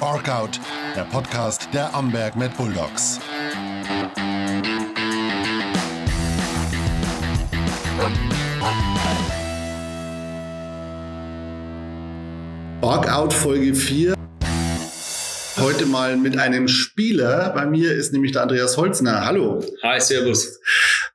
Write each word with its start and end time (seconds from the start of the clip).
Orkout, 0.00 0.58
der 0.96 1.04
Podcast 1.04 1.68
der 1.74 1.94
Amberg 1.94 2.34
Mad 2.34 2.54
Bulldogs. 2.56 3.20
Orkout 12.80 13.34
Folge 13.34 13.74
4. 13.74 14.14
Heute 15.58 15.84
mal 15.84 16.16
mit 16.16 16.38
einem 16.38 16.66
Spieler. 16.66 17.50
Bei 17.50 17.66
mir 17.66 17.92
ist 17.92 18.14
nämlich 18.14 18.32
der 18.32 18.42
Andreas 18.42 18.78
Holzner. 18.78 19.26
Hallo. 19.26 19.62
Hi, 19.82 20.00
Servus. 20.00 20.59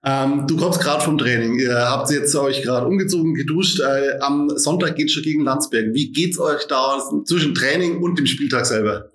Ähm, 0.07 0.45
du 0.47 0.55
kommst 0.55 0.79
gerade 0.79 1.03
vom 1.03 1.17
Training. 1.17 1.57
Ihr 1.57 1.75
habt 1.75 2.11
jetzt 2.11 2.35
euch 2.35 2.61
gerade 2.61 2.85
umgezogen, 2.85 3.33
geduscht. 3.33 3.79
Äh, 3.79 4.19
am 4.19 4.51
Sonntag 4.55 4.95
geht 4.95 5.11
schon 5.11 5.23
gegen 5.23 5.43
Landsberg. 5.43 5.93
Wie 5.93 6.11
geht's 6.11 6.39
euch 6.39 6.67
da 6.67 7.01
zwischen 7.25 7.55
Training 7.55 7.97
und 8.03 8.19
dem 8.19 8.27
Spieltag 8.27 8.67
selber? 8.67 9.09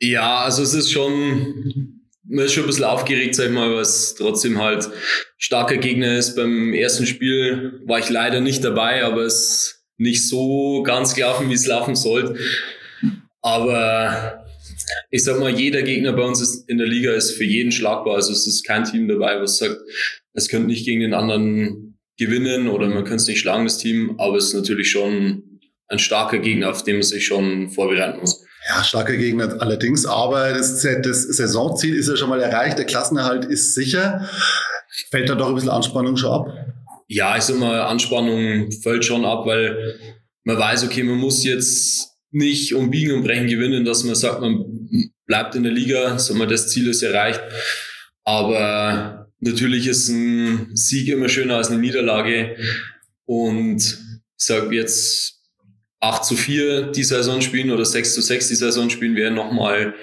Ja, 0.00 0.38
also 0.38 0.62
es 0.62 0.72
ist 0.72 0.90
schon, 0.90 2.00
man 2.24 2.46
ist 2.46 2.54
schon 2.54 2.64
ein 2.64 2.68
bisschen 2.68 2.84
aufgeregt, 2.84 3.34
sag 3.34 3.46
ich 3.46 3.52
mal, 3.52 3.74
was 3.74 4.14
trotzdem 4.14 4.58
halt 4.58 4.88
starker 5.36 5.76
Gegner 5.76 6.16
ist. 6.16 6.34
Beim 6.34 6.72
ersten 6.72 7.06
Spiel 7.06 7.82
war 7.84 7.98
ich 7.98 8.08
leider 8.08 8.40
nicht 8.40 8.64
dabei, 8.64 9.04
aber 9.04 9.22
es 9.22 9.34
ist 9.34 9.84
nicht 9.98 10.26
so 10.26 10.82
ganz 10.82 11.14
gelaufen, 11.14 11.50
wie 11.50 11.54
es 11.54 11.66
laufen 11.66 11.94
sollte. 11.94 12.36
Aber 13.42 14.37
ich 15.10 15.24
sag 15.24 15.38
mal, 15.38 15.50
jeder 15.50 15.82
Gegner 15.82 16.12
bei 16.12 16.22
uns 16.22 16.40
ist 16.40 16.68
in 16.68 16.78
der 16.78 16.86
Liga 16.86 17.12
ist 17.12 17.32
für 17.32 17.44
jeden 17.44 17.72
schlagbar. 17.72 18.16
Also 18.16 18.32
es 18.32 18.46
ist 18.46 18.66
kein 18.66 18.84
Team 18.84 19.08
dabei, 19.08 19.40
was 19.40 19.58
sagt, 19.58 19.78
es 20.34 20.48
könnte 20.48 20.68
nicht 20.68 20.84
gegen 20.84 21.00
den 21.00 21.14
anderen 21.14 21.98
gewinnen 22.18 22.68
oder 22.68 22.88
man 22.88 23.04
könnte 23.04 23.16
es 23.16 23.26
nicht 23.28 23.40
schlagen, 23.40 23.64
das 23.64 23.78
Team. 23.78 24.16
Aber 24.18 24.36
es 24.36 24.46
ist 24.46 24.54
natürlich 24.54 24.90
schon 24.90 25.60
ein 25.88 25.98
starker 25.98 26.38
Gegner, 26.38 26.70
auf 26.70 26.84
den 26.84 26.96
man 26.96 27.02
sich 27.02 27.26
schon 27.26 27.70
vorbereiten 27.70 28.20
muss. 28.20 28.44
Ja, 28.68 28.84
starker 28.84 29.16
Gegner 29.16 29.56
allerdings, 29.60 30.04
aber 30.04 30.52
das, 30.52 30.82
das 30.82 31.22
Saisonziel 31.22 31.96
ist 31.96 32.08
ja 32.08 32.16
schon 32.16 32.28
mal 32.28 32.40
erreicht, 32.40 32.76
der 32.76 32.84
Klassenerhalt 32.84 33.46
ist 33.46 33.74
sicher. 33.74 34.28
Fällt 35.10 35.30
da 35.30 35.34
doch 35.36 35.48
ein 35.48 35.54
bisschen 35.54 35.70
Anspannung 35.70 36.16
schon 36.16 36.32
ab? 36.32 36.46
Ja, 37.06 37.36
ich 37.36 37.44
sag 37.44 37.58
mal, 37.58 37.80
Anspannung 37.82 38.70
fällt 38.70 39.06
schon 39.06 39.24
ab, 39.24 39.46
weil 39.46 39.98
man 40.44 40.58
weiß, 40.58 40.84
okay, 40.84 41.02
man 41.02 41.16
muss 41.16 41.44
jetzt 41.44 42.17
nicht 42.30 42.74
um 42.74 42.90
Biegen 42.90 43.12
und 43.12 43.24
Brechen 43.24 43.46
gewinnen, 43.46 43.84
dass 43.84 44.04
man 44.04 44.14
sagt, 44.14 44.40
man 44.40 44.64
bleibt 45.26 45.54
in 45.54 45.62
der 45.62 45.72
Liga, 45.72 46.18
sag 46.18 46.36
mal, 46.36 46.46
das 46.46 46.68
Ziel 46.68 46.88
ist 46.88 47.02
erreicht. 47.02 47.40
Aber 48.24 49.30
natürlich 49.40 49.86
ist 49.86 50.08
ein 50.08 50.70
Sieg 50.74 51.08
immer 51.08 51.28
schöner 51.28 51.56
als 51.56 51.70
eine 51.70 51.78
Niederlage. 51.78 52.56
Und 53.24 53.82
ich 53.82 54.44
sage 54.44 54.74
jetzt 54.74 55.42
8 56.00 56.24
zu 56.24 56.36
4 56.36 56.92
die 56.92 57.04
Saison 57.04 57.40
spielen 57.40 57.70
oder 57.70 57.84
6 57.84 58.14
zu 58.14 58.20
6 58.20 58.48
die 58.48 58.54
Saison 58.54 58.90
spielen, 58.90 59.16
wäre 59.16 59.30
nochmal 59.30 59.94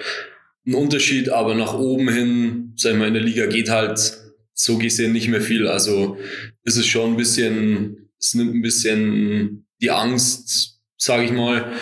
ein 0.65 0.73
Unterschied. 0.73 1.29
Aber 1.29 1.55
nach 1.55 1.73
oben 1.73 2.09
hin, 2.11 2.73
sag 2.75 2.93
ich 2.93 2.97
mal, 2.97 3.07
in 3.07 3.13
der 3.13 3.23
Liga 3.23 3.45
geht 3.47 3.69
halt 3.69 4.17
so 4.53 4.77
gesehen 4.77 5.11
nicht 5.11 5.27
mehr 5.27 5.41
viel. 5.41 5.67
Also 5.67 6.17
ist 6.63 6.77
es 6.77 6.87
schon 6.87 7.11
ein 7.11 7.17
bisschen, 7.17 8.09
es 8.19 8.33
nimmt 8.33 8.55
ein 8.55 8.61
bisschen 8.61 9.67
die 9.81 9.91
Angst, 9.91 10.79
sage 10.97 11.25
ich 11.25 11.31
mal. 11.31 11.73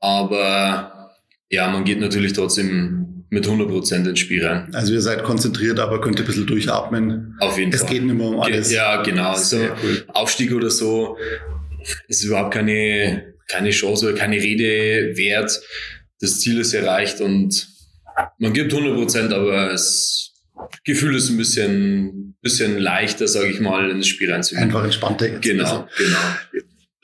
Aber 0.00 1.10
ja, 1.50 1.68
man 1.68 1.84
geht 1.84 2.00
natürlich 2.00 2.32
trotzdem 2.32 3.24
mit 3.30 3.46
100% 3.46 4.08
ins 4.08 4.18
Spiel 4.18 4.44
rein. 4.44 4.68
Also 4.74 4.92
ihr 4.92 5.00
seid 5.00 5.22
konzentriert, 5.22 5.78
aber 5.78 6.00
könnt 6.00 6.18
ein 6.18 6.26
bisschen 6.26 6.46
durchatmen. 6.46 7.36
Auf 7.40 7.58
jeden 7.58 7.72
es 7.72 7.80
Fall. 7.80 7.86
Es 7.88 7.92
geht 7.92 8.04
nicht 8.04 8.16
mehr 8.16 8.26
um 8.26 8.40
alles. 8.40 8.72
Ja, 8.72 9.02
genau. 9.02 9.30
Also 9.30 9.58
cool. 9.82 10.04
Aufstieg 10.08 10.52
oder 10.52 10.70
so 10.70 11.16
ist 12.08 12.24
überhaupt 12.24 12.52
keine, 12.52 13.34
keine 13.48 13.70
Chance 13.70 14.08
oder 14.08 14.16
keine 14.16 14.36
Rede 14.36 15.16
wert. 15.16 15.60
Das 16.20 16.40
Ziel 16.40 16.58
ist 16.60 16.74
erreicht 16.74 17.20
und 17.20 17.68
man 18.38 18.52
gibt 18.52 18.72
100%, 18.72 19.32
aber 19.32 19.68
das 19.68 20.32
Gefühl 20.84 21.16
ist 21.16 21.30
ein 21.30 21.36
bisschen, 21.36 22.36
bisschen 22.42 22.78
leichter, 22.78 23.28
sage 23.28 23.48
ich 23.48 23.60
mal, 23.60 23.90
ins 23.90 24.08
Spiel 24.08 24.30
reinzugehen. 24.30 24.64
Einfach 24.64 24.84
entspannter. 24.84 25.28
Genau, 25.28 25.64
also. 25.64 25.88
genau. 25.96 26.18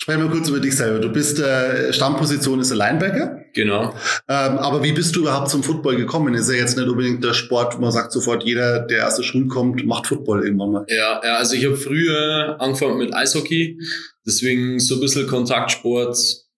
Sprechen 0.06 0.22
wir 0.22 0.30
kurz 0.30 0.48
über 0.48 0.60
dich 0.60 0.76
selber. 0.76 1.00
Du 1.00 1.08
bist 1.08 1.40
äh, 1.40 1.92
Stammposition 1.92 2.60
ist 2.60 2.70
der 2.70 2.76
Linebacker. 2.76 3.40
Genau. 3.54 3.92
Ähm, 4.28 4.58
aber 4.58 4.84
wie 4.84 4.92
bist 4.92 5.16
du 5.16 5.22
überhaupt 5.22 5.50
zum 5.50 5.64
Football 5.64 5.96
gekommen? 5.96 6.32
Ist 6.34 6.48
ja 6.48 6.54
jetzt 6.54 6.76
nicht 6.76 6.88
unbedingt 6.88 7.24
der 7.24 7.34
Sport, 7.34 7.76
wo 7.76 7.80
man 7.80 7.90
sagt 7.90 8.12
sofort, 8.12 8.44
jeder, 8.44 8.86
der 8.86 9.08
aus 9.08 9.16
der 9.16 9.24
Schule 9.24 9.48
kommt, 9.48 9.84
macht 9.84 10.06
Football 10.06 10.44
irgendwann 10.44 10.70
mal. 10.70 10.86
Ja, 10.86 11.20
ja 11.24 11.34
also 11.38 11.56
ich 11.56 11.64
habe 11.64 11.76
früher 11.76 12.54
angefangen 12.60 12.98
mit 12.98 13.12
Eishockey, 13.12 13.80
deswegen 14.24 14.78
so 14.78 14.94
ein 14.94 15.00
bisschen 15.00 15.26
Kontaktsport 15.26 16.16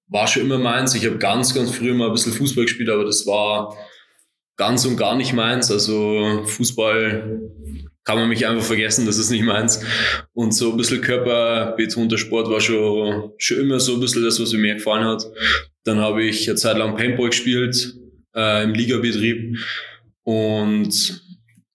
war 0.09 0.26
schon 0.26 0.42
immer 0.42 0.59
meins. 0.59 0.94
Ich 0.94 1.06
habe 1.06 1.16
ganz, 1.16 1.54
ganz 1.54 1.70
früh 1.70 1.94
mal 1.94 2.09
ein 2.09 2.12
bisschen 2.12 2.34
Fußball 2.34 2.66
gespielt, 2.66 2.91
aber 2.91 3.06
das 3.06 3.26
war 3.26 3.75
ganz 4.59 4.84
und 4.84 4.98
gar 4.98 5.16
nicht 5.16 5.32
meins. 5.32 5.70
Also 5.70 6.42
Fußball 6.44 7.41
kann 8.09 8.17
man 8.17 8.31
mich 8.31 8.47
einfach 8.47 8.65
vergessen, 8.65 9.05
das 9.05 9.19
ist 9.19 9.29
nicht 9.29 9.45
meins. 9.45 9.85
Und 10.33 10.55
so 10.55 10.71
ein 10.71 10.79
bisschen 10.79 11.03
körperbetonter 11.03 12.17
Sport 12.17 12.49
war 12.49 12.59
schon, 12.59 13.33
schon 13.37 13.59
immer 13.59 13.81
so 13.81 13.93
ein 13.93 14.01
bisschen 14.01 14.25
das, 14.25 14.41
was 14.41 14.51
mir 14.55 14.61
mehr 14.61 14.77
gefallen 14.77 15.05
hat. 15.05 15.25
Dann 15.85 15.99
habe 15.99 16.25
ich 16.25 16.49
eine 16.49 16.57
Zeit 16.57 16.79
lang 16.79 16.97
Paintball 16.97 17.29
gespielt 17.29 17.97
äh, 18.35 18.65
im 18.65 18.73
Ligabetrieb 18.73 19.59
und 20.23 21.23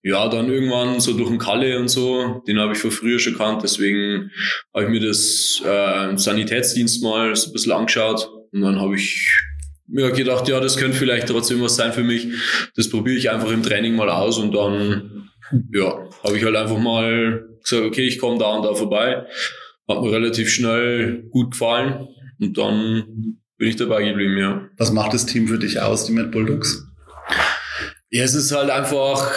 ja, 0.02 0.28
dann 0.28 0.50
irgendwann 0.50 1.00
so 1.00 1.14
durch 1.14 1.30
den 1.30 1.38
Kalle 1.38 1.78
und 1.78 1.90
so, 1.90 2.42
den 2.48 2.58
habe 2.58 2.74
ich 2.74 2.80
von 2.80 2.90
früher 2.90 3.20
schon 3.20 3.38
kannt, 3.38 3.62
deswegen 3.62 4.32
habe 4.74 4.86
ich 4.86 4.90
mir 4.90 5.08
das 5.08 5.62
äh, 5.64 6.18
Sanitätsdienst 6.18 7.04
mal 7.04 7.36
so 7.36 7.52
ein 7.52 7.54
bisschen 7.54 7.74
angeschaut 7.74 8.28
und 8.52 8.62
dann 8.62 8.82
habe 8.82 8.96
ich 8.96 9.40
mir 9.88 10.10
gedacht, 10.12 10.48
ja, 10.48 10.60
das 10.60 10.78
könnte 10.78 10.98
vielleicht 10.98 11.28
trotzdem 11.28 11.62
was 11.62 11.76
sein 11.76 11.94
für 11.94 12.04
mich. 12.04 12.28
Das 12.76 12.90
probiere 12.90 13.18
ich 13.18 13.30
einfach 13.30 13.52
im 13.52 13.62
Training 13.62 13.96
mal 13.96 14.10
aus 14.10 14.40
und 14.40 14.52
dann, 14.52 15.30
ja, 15.72 16.10
habe 16.24 16.38
ich 16.38 16.44
halt 16.44 16.56
einfach 16.56 16.78
mal 16.78 17.48
gesagt, 17.62 17.86
okay, 17.86 18.08
ich 18.08 18.20
komme 18.20 18.38
da 18.38 18.56
und 18.56 18.64
da 18.64 18.74
vorbei. 18.74 19.26
Hat 19.88 20.02
mir 20.02 20.12
relativ 20.12 20.50
schnell 20.50 21.24
gut 21.30 21.52
gefallen 21.52 22.08
und 22.40 22.58
dann 22.58 23.40
bin 23.58 23.68
ich 23.68 23.76
dabei 23.76 24.04
geblieben, 24.04 24.38
ja. 24.38 24.70
Was 24.78 24.92
macht 24.92 25.14
das 25.14 25.26
Team 25.26 25.48
für 25.48 25.60
dich 25.60 25.80
aus, 25.80 26.06
die 26.06 26.14
Mad 26.14 26.30
Bulldogs? 26.30 26.86
Ja, 28.10 28.24
es 28.24 28.36
ist 28.36 28.52
halt 28.52 28.70
einfach, 28.70 29.32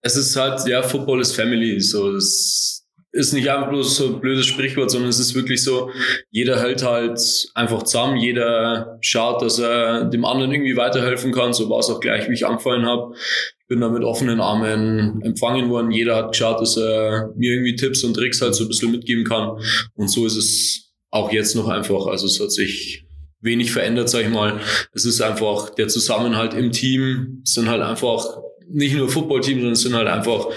es 0.00 0.16
ist 0.16 0.36
halt, 0.36 0.66
ja, 0.66 0.82
Football 0.82 1.20
ist 1.20 1.34
Family, 1.36 1.80
so, 1.80 2.12
das 2.12 2.73
ist 3.14 3.32
nicht 3.32 3.48
einfach 3.48 3.68
bloß 3.68 3.96
so 3.96 4.06
ein 4.06 4.20
blödes 4.20 4.46
Sprichwort, 4.46 4.90
sondern 4.90 5.08
es 5.08 5.20
ist 5.20 5.36
wirklich 5.36 5.62
so, 5.62 5.90
jeder 6.30 6.60
hält 6.60 6.82
halt 6.82 7.20
einfach 7.54 7.84
zusammen, 7.84 8.16
jeder 8.16 8.98
schaut, 9.02 9.40
dass 9.40 9.60
er 9.60 10.04
dem 10.04 10.24
anderen 10.24 10.52
irgendwie 10.52 10.76
weiterhelfen 10.76 11.32
kann, 11.32 11.52
so 11.52 11.70
war 11.70 11.78
es 11.78 11.88
auch 11.88 12.00
gleich, 12.00 12.28
wie 12.28 12.34
ich 12.34 12.44
angefangen 12.44 12.86
habe. 12.86 13.14
Ich 13.60 13.66
bin 13.68 13.80
da 13.80 13.88
mit 13.88 14.02
offenen 14.02 14.40
Armen 14.40 15.22
empfangen 15.22 15.70
worden, 15.70 15.92
jeder 15.92 16.16
hat 16.16 16.32
geschaut, 16.32 16.60
dass 16.60 16.76
er 16.76 17.32
mir 17.36 17.52
irgendwie 17.52 17.76
Tipps 17.76 18.02
und 18.02 18.14
Tricks 18.14 18.42
halt 18.42 18.56
so 18.56 18.64
ein 18.64 18.68
bisschen 18.68 18.90
mitgeben 18.90 19.24
kann 19.24 19.58
und 19.94 20.08
so 20.08 20.26
ist 20.26 20.36
es 20.36 20.92
auch 21.10 21.32
jetzt 21.32 21.54
noch 21.54 21.68
einfach, 21.68 22.06
also 22.06 22.26
es 22.26 22.40
hat 22.40 22.50
sich 22.50 23.06
wenig 23.40 23.70
verändert, 23.70 24.08
sag 24.08 24.22
ich 24.22 24.30
mal. 24.30 24.58
Es 24.92 25.04
ist 25.04 25.20
einfach 25.20 25.70
der 25.70 25.86
Zusammenhalt 25.86 26.54
im 26.54 26.72
Team. 26.72 27.42
Es 27.44 27.52
sind 27.52 27.68
halt 27.68 27.82
einfach 27.82 28.38
nicht 28.68 28.96
nur 28.96 29.08
Footballteams, 29.08 29.58
sondern 29.58 29.72
es 29.74 29.82
sind 29.82 29.94
halt 29.94 30.08
einfach 30.08 30.48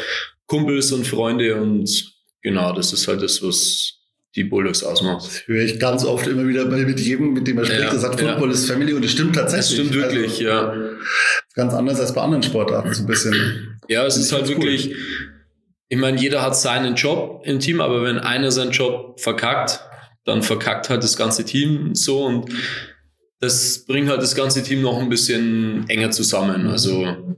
Kumpels 0.47 0.93
und 0.93 1.05
Freunde 1.05 1.61
und 1.61 2.16
genau, 2.47 2.73
das 2.73 2.93
ist 2.93 3.07
halt 3.07 3.21
das, 3.21 3.43
was 3.43 3.93
die 4.35 4.43
Bulldogs 4.43 4.83
ausmacht. 4.83 5.25
Das 5.25 5.47
höre 5.47 5.63
ich 5.63 5.79
ganz 5.79 6.05
oft 6.05 6.27
immer 6.27 6.47
wieder 6.47 6.65
bei 6.65 6.77
mit 6.85 6.99
jedem, 6.99 7.33
mit 7.33 7.47
dem 7.47 7.55
man 7.55 7.65
spricht, 7.65 7.81
Ja, 7.81 7.89
der 7.89 7.99
sagt, 7.99 8.19
Football 8.19 8.49
ja. 8.49 8.53
ist 8.53 8.69
Family 8.69 8.93
und 8.93 9.03
das 9.03 9.11
stimmt 9.11 9.35
tatsächlich. 9.35 9.77
Das 9.79 9.87
stimmt 9.87 9.93
wirklich, 9.95 10.31
Also, 10.31 10.43
ja. 10.43 10.89
Ganz 11.55 11.73
anders 11.73 11.99
als 11.99 12.13
bei 12.13 12.21
anderen 12.21 12.43
Sportarten 12.43 12.93
so 12.93 13.03
ein 13.03 13.07
bisschen. 13.07 13.79
Ja, 13.89 14.05
es 14.05 14.17
ist 14.17 14.31
halt 14.31 14.43
ganz 14.45 14.57
cool. 14.57 14.63
wirklich, 14.63 14.95
ich 15.89 15.97
meine, 15.97 16.19
jeder 16.19 16.41
hat 16.41 16.55
seinen 16.55 16.95
Job 16.95 17.41
im 17.45 17.59
Team, 17.59 17.81
aber 17.81 18.03
wenn 18.03 18.19
einer 18.19 18.51
seinen 18.51 18.71
Job 18.71 19.19
verkackt, 19.19 19.79
dann 20.25 20.43
verkackt 20.43 20.89
halt 20.89 21.03
das 21.03 21.17
ganze 21.17 21.43
Team 21.45 21.95
so 21.95 22.25
und 22.25 22.51
das 23.39 23.85
bringt 23.85 24.09
halt 24.09 24.21
das 24.21 24.35
ganze 24.35 24.61
Team 24.63 24.81
noch 24.81 24.99
ein 24.99 25.09
bisschen 25.09 25.87
enger 25.89 26.11
zusammen. 26.11 26.67
Also, 26.67 27.37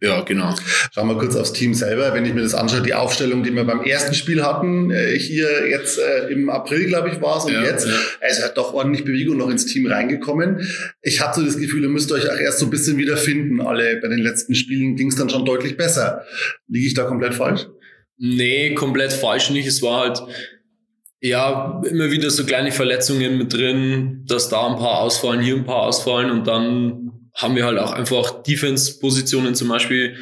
ja, 0.00 0.20
genau. 0.20 0.54
Schauen 0.92 1.08
wir 1.08 1.18
kurz 1.18 1.34
aufs 1.36 1.52
Team 1.52 1.74
selber. 1.74 2.14
Wenn 2.14 2.24
ich 2.24 2.34
mir 2.34 2.42
das 2.42 2.54
anschaue, 2.54 2.82
die 2.82 2.94
Aufstellung, 2.94 3.42
die 3.42 3.52
wir 3.52 3.64
beim 3.64 3.82
ersten 3.82 4.14
Spiel 4.14 4.44
hatten, 4.44 4.90
äh, 4.90 5.18
hier 5.18 5.68
jetzt 5.68 5.98
äh, 5.98 6.28
im 6.28 6.50
April, 6.50 6.86
glaube 6.86 7.08
ich, 7.10 7.20
war 7.20 7.38
es, 7.38 7.44
und 7.44 7.52
Ja, 7.52 7.64
jetzt, 7.64 7.86
ja. 7.86 7.92
es 8.20 8.42
hat 8.42 8.56
doch 8.56 8.74
ordentlich 8.74 9.04
Bewegung 9.04 9.36
noch 9.36 9.50
ins 9.50 9.66
Team 9.66 9.86
reingekommen. 9.86 10.66
Ich 11.02 11.20
hatte 11.20 11.40
so 11.40 11.46
das 11.46 11.58
Gefühl, 11.58 11.82
ihr 11.82 11.88
müsst 11.88 12.12
euch 12.12 12.30
auch 12.30 12.36
erst 12.36 12.60
so 12.60 12.66
ein 12.66 12.70
bisschen 12.70 12.96
wiederfinden. 12.96 13.60
Alle 13.60 13.98
bei 14.00 14.08
den 14.08 14.20
letzten 14.20 14.54
Spielen 14.54 14.96
ging 14.96 15.08
es 15.08 15.16
dann 15.16 15.30
schon 15.30 15.44
deutlich 15.44 15.76
besser. 15.76 16.24
Liege 16.68 16.86
ich 16.86 16.94
da 16.94 17.04
komplett 17.04 17.34
falsch? 17.34 17.66
Nee, 18.18 18.74
komplett 18.74 19.12
falsch 19.12 19.50
nicht. 19.50 19.66
Es 19.66 19.82
war 19.82 20.00
halt, 20.00 20.22
ja, 21.20 21.82
immer 21.88 22.10
wieder 22.10 22.30
so 22.30 22.44
kleine 22.44 22.72
Verletzungen 22.72 23.38
mit 23.38 23.52
drin, 23.52 24.24
dass 24.28 24.48
da 24.48 24.66
ein 24.68 24.76
paar 24.76 25.00
ausfallen, 25.00 25.40
hier 25.40 25.56
ein 25.56 25.64
paar 25.64 25.82
ausfallen 25.82 26.30
und 26.30 26.46
dann 26.46 27.07
haben 27.38 27.56
wir 27.56 27.64
halt 27.64 27.78
auch 27.78 27.92
einfach 27.92 28.42
Defense-Positionen 28.42 29.54
zum 29.54 29.68
Beispiel 29.68 30.16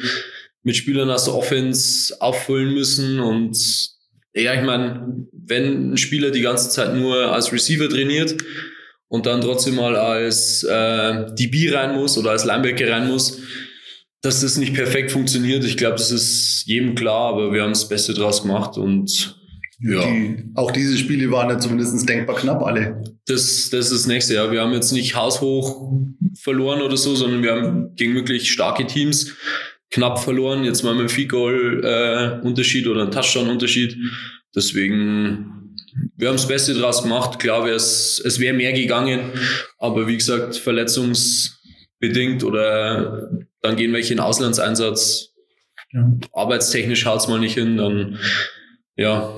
mit 0.63 0.75
Spielern 0.75 1.09
aus 1.09 1.25
der 1.25 1.35
Offense 1.35 2.15
auffüllen 2.21 2.73
müssen 2.73 3.19
und 3.19 3.57
ja, 4.33 4.53
ich 4.53 4.61
meine, 4.61 5.25
wenn 5.31 5.93
ein 5.93 5.97
Spieler 5.97 6.29
die 6.29 6.41
ganze 6.41 6.69
Zeit 6.69 6.95
nur 6.95 7.31
als 7.31 7.51
Receiver 7.51 7.89
trainiert 7.89 8.35
und 9.07 9.25
dann 9.25 9.41
trotzdem 9.41 9.75
mal 9.75 9.95
als 9.95 10.63
äh, 10.63 11.25
DB 11.33 11.73
rein 11.73 11.95
muss 11.95 12.17
oder 12.17 12.31
als 12.31 12.45
Linebacker 12.45 12.89
rein 12.91 13.07
muss, 13.07 13.39
dass 14.21 14.41
das 14.41 14.57
nicht 14.57 14.75
perfekt 14.75 15.11
funktioniert. 15.11 15.63
Ich 15.63 15.77
glaube, 15.77 15.95
das 15.95 16.11
ist 16.11 16.63
jedem 16.67 16.93
klar, 16.93 17.33
aber 17.33 17.51
wir 17.51 17.63
haben 17.63 17.71
das 17.71 17.89
Beste 17.89 18.13
draus 18.13 18.43
gemacht 18.43 18.77
und 18.77 19.39
ja. 19.79 20.01
Die, 20.01 20.45
auch 20.55 20.71
diese 20.71 20.97
Spiele 20.97 21.31
waren 21.31 21.49
ja 21.49 21.59
zumindest 21.59 22.07
denkbar 22.07 22.35
knapp 22.35 22.63
alle. 22.63 23.03
Das, 23.27 23.69
das 23.69 23.91
ist 23.91 23.91
das 23.91 24.07
nächste, 24.07 24.33
ja. 24.33 24.51
Wir 24.51 24.61
haben 24.61 24.73
jetzt 24.73 24.91
nicht 24.91 25.15
haushoch 25.15 25.91
verloren 26.39 26.81
oder 26.81 26.97
so, 26.97 27.15
sondern 27.15 27.43
wir 27.43 27.51
haben 27.51 27.95
gegen 27.95 28.15
wirklich 28.15 28.51
starke 28.51 28.87
Teams 28.87 29.35
knapp 29.91 30.19
verloren. 30.19 30.63
Jetzt 30.63 30.83
mal 30.83 30.93
mit 30.93 31.01
einem 31.01 31.09
Field 31.09 31.29
Goal 31.29 31.81
äh, 31.83 32.89
oder 32.89 33.01
einem 33.01 33.11
Touchdown 33.11 33.49
Unterschied. 33.49 33.97
Deswegen, 34.55 35.75
wir 36.15 36.29
haben 36.29 36.37
das 36.37 36.47
Beste 36.47 36.73
draus 36.73 37.03
gemacht. 37.03 37.37
Klar, 37.37 37.67
es, 37.67 38.19
es 38.25 38.39
wäre 38.39 38.55
mehr 38.55 38.73
gegangen, 38.73 39.31
aber 39.77 40.07
wie 40.07 40.17
gesagt, 40.17 40.55
verletzungsbedingt 40.55 42.43
oder 42.43 43.29
dann 43.61 43.75
gehen 43.75 43.93
welche 43.93 44.13
in 44.13 44.19
Auslandseinsatz. 44.19 45.33
Ja. 45.93 46.11
Arbeitstechnisch 46.33 47.05
haut's 47.05 47.27
mal 47.27 47.39
nicht 47.39 47.53
hin, 47.53 47.77
dann 47.77 48.17
ja, 48.95 49.37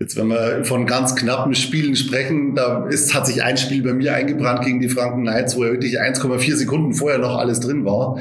Jetzt, 0.00 0.16
wenn 0.16 0.28
wir 0.28 0.64
von 0.64 0.86
ganz 0.86 1.16
knappen 1.16 1.54
Spielen 1.54 1.96
sprechen, 1.96 2.54
da 2.54 2.86
ist, 2.86 3.14
hat 3.14 3.26
sich 3.26 3.42
ein 3.42 3.56
Spiel 3.56 3.82
bei 3.82 3.92
mir 3.92 4.14
eingebrannt 4.14 4.64
gegen 4.64 4.80
die 4.80 4.88
Franken 4.88 5.22
Knights, 5.22 5.56
wo 5.56 5.64
ja 5.64 5.72
wirklich 5.72 6.00
1,4 6.00 6.56
Sekunden 6.56 6.94
vorher 6.94 7.18
noch 7.18 7.36
alles 7.36 7.60
drin 7.60 7.84
war. 7.84 8.18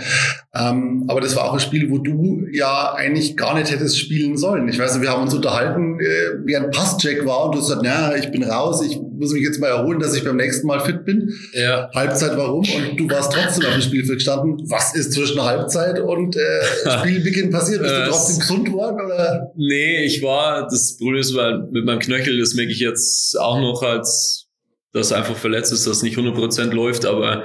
Ähm, 0.56 1.06
aber 1.08 1.22
das 1.22 1.36
war 1.36 1.46
auch 1.46 1.54
ein 1.54 1.60
Spiel, 1.60 1.90
wo 1.92 2.00
du 2.00 2.46
ja 2.52 2.94
eigentlich 2.94 3.38
gar 3.38 3.56
nicht 3.58 3.72
hättest 3.72 4.00
spielen 4.00 4.38
sollen. 4.38 4.68
Ich 4.70 4.80
weiß 4.80 4.94
nicht, 4.94 5.04
wir 5.04 5.12
haben 5.12 5.24
uns 5.24 5.34
unterhalten, 5.34 6.00
äh, 6.00 6.46
wie 6.46 6.56
ein 6.56 6.72
Passcheck 6.72 7.26
war 7.26 7.46
und 7.46 7.56
du 7.56 7.60
hast 7.60 7.68
gesagt, 7.68 7.84
na, 7.84 8.16
ich 8.16 8.32
bin 8.32 8.44
raus, 8.44 8.82
ich 8.84 9.00
muss 9.00 9.34
mich 9.34 9.44
jetzt 9.44 9.60
mal 9.60 9.68
erholen, 9.68 10.00
dass 10.00 10.16
ich 10.16 10.24
beim 10.24 10.38
nächsten 10.38 10.68
Mal 10.68 10.80
fit 10.80 11.06
bin. 11.06 11.34
Ja. 11.54 11.90
Halbzeit 11.94 12.38
warum? 12.38 12.60
Und 12.60 13.00
du 13.00 13.10
warst 13.10 13.34
trotzdem 13.34 13.66
auf 13.66 13.74
dem 13.74 13.82
Spielfeld 13.82 14.20
gestanden. 14.20 14.58
Was 14.70 14.96
ist 14.96 15.14
zwischen 15.14 15.44
Halbzeit 15.44 16.00
und 16.00 16.36
äh, 16.36 16.40
Spielbeginn 17.00 17.50
passiert? 17.50 17.82
Bist 17.82 17.94
du 17.94 18.02
äh, 18.02 18.08
trotzdem 18.10 18.40
gesund 18.40 18.72
worden? 18.72 19.06
Oder? 19.06 19.52
Nee, 19.56 20.06
ich 20.06 20.22
war, 20.24 20.64
das 20.64 20.98
Problem 20.98 21.22
ist, 21.22 21.36
weil 21.48 21.68
mit 21.72 21.86
meinem 21.86 22.00
Knöchel, 22.00 22.40
das 22.40 22.54
merke 22.54 22.72
ich 22.72 22.80
jetzt 22.80 23.40
auch 23.40 23.60
noch 23.60 23.84
als, 23.84 24.48
dass 24.94 25.12
einfach 25.12 25.36
verletzt 25.36 25.72
ist, 25.72 25.88
dass 25.88 26.04
nicht 26.04 26.18
100% 26.18 26.72
läuft, 26.74 27.06
aber 27.06 27.44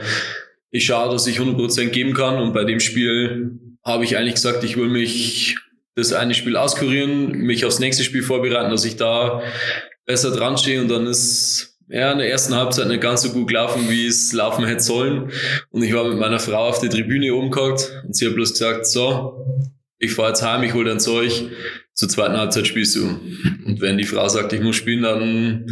ich 0.70 0.86
schaue, 0.86 1.12
dass 1.12 1.26
ich 1.26 1.38
100% 1.38 1.86
geben 1.88 2.14
kann 2.14 2.40
und 2.40 2.52
bei 2.52 2.64
dem 2.64 2.80
Spiel 2.80 3.58
habe 3.84 4.04
ich 4.04 4.16
eigentlich 4.16 4.34
gesagt, 4.34 4.64
ich 4.64 4.76
will 4.76 4.88
mich 4.88 5.56
das 5.94 6.12
eine 6.12 6.34
Spiel 6.34 6.56
auskurieren, 6.56 7.32
mich 7.32 7.64
aufs 7.64 7.78
nächste 7.78 8.04
Spiel 8.04 8.22
vorbereiten, 8.22 8.70
dass 8.70 8.84
ich 8.84 8.96
da 8.96 9.42
besser 10.06 10.30
dran 10.30 10.56
stehe 10.56 10.80
und 10.80 10.88
dann 10.88 11.06
ist 11.06 11.78
ja 11.88 12.12
in 12.12 12.18
der 12.18 12.30
ersten 12.30 12.54
Halbzeit 12.54 12.88
nicht 12.88 13.02
ganz 13.02 13.22
so 13.22 13.30
gut 13.30 13.48
gelaufen, 13.48 13.90
wie 13.90 14.06
es 14.06 14.32
laufen 14.32 14.64
hätte 14.64 14.82
sollen. 14.82 15.30
Und 15.70 15.82
ich 15.82 15.92
war 15.92 16.08
mit 16.08 16.18
meiner 16.18 16.38
Frau 16.38 16.68
auf 16.68 16.78
der 16.78 16.88
Tribüne 16.88 17.34
umgehockt 17.34 17.92
und 18.06 18.16
sie 18.16 18.26
hat 18.26 18.34
bloß 18.34 18.52
gesagt, 18.52 18.86
so, 18.86 19.44
ich 20.02 20.14
fahre 20.14 20.30
jetzt 20.30 20.42
heim, 20.42 20.64
ich 20.64 20.74
hole 20.74 20.90
dein 20.90 20.98
Zeug, 20.98 21.44
zur 21.94 22.08
zweiten 22.08 22.36
Halbzeit 22.36 22.66
spielst 22.66 22.96
du. 22.96 23.02
Und 23.64 23.80
wenn 23.80 23.96
die 23.96 24.04
Frau 24.04 24.28
sagt, 24.28 24.52
ich 24.52 24.60
muss 24.60 24.76
spielen, 24.76 25.02
dann 25.02 25.66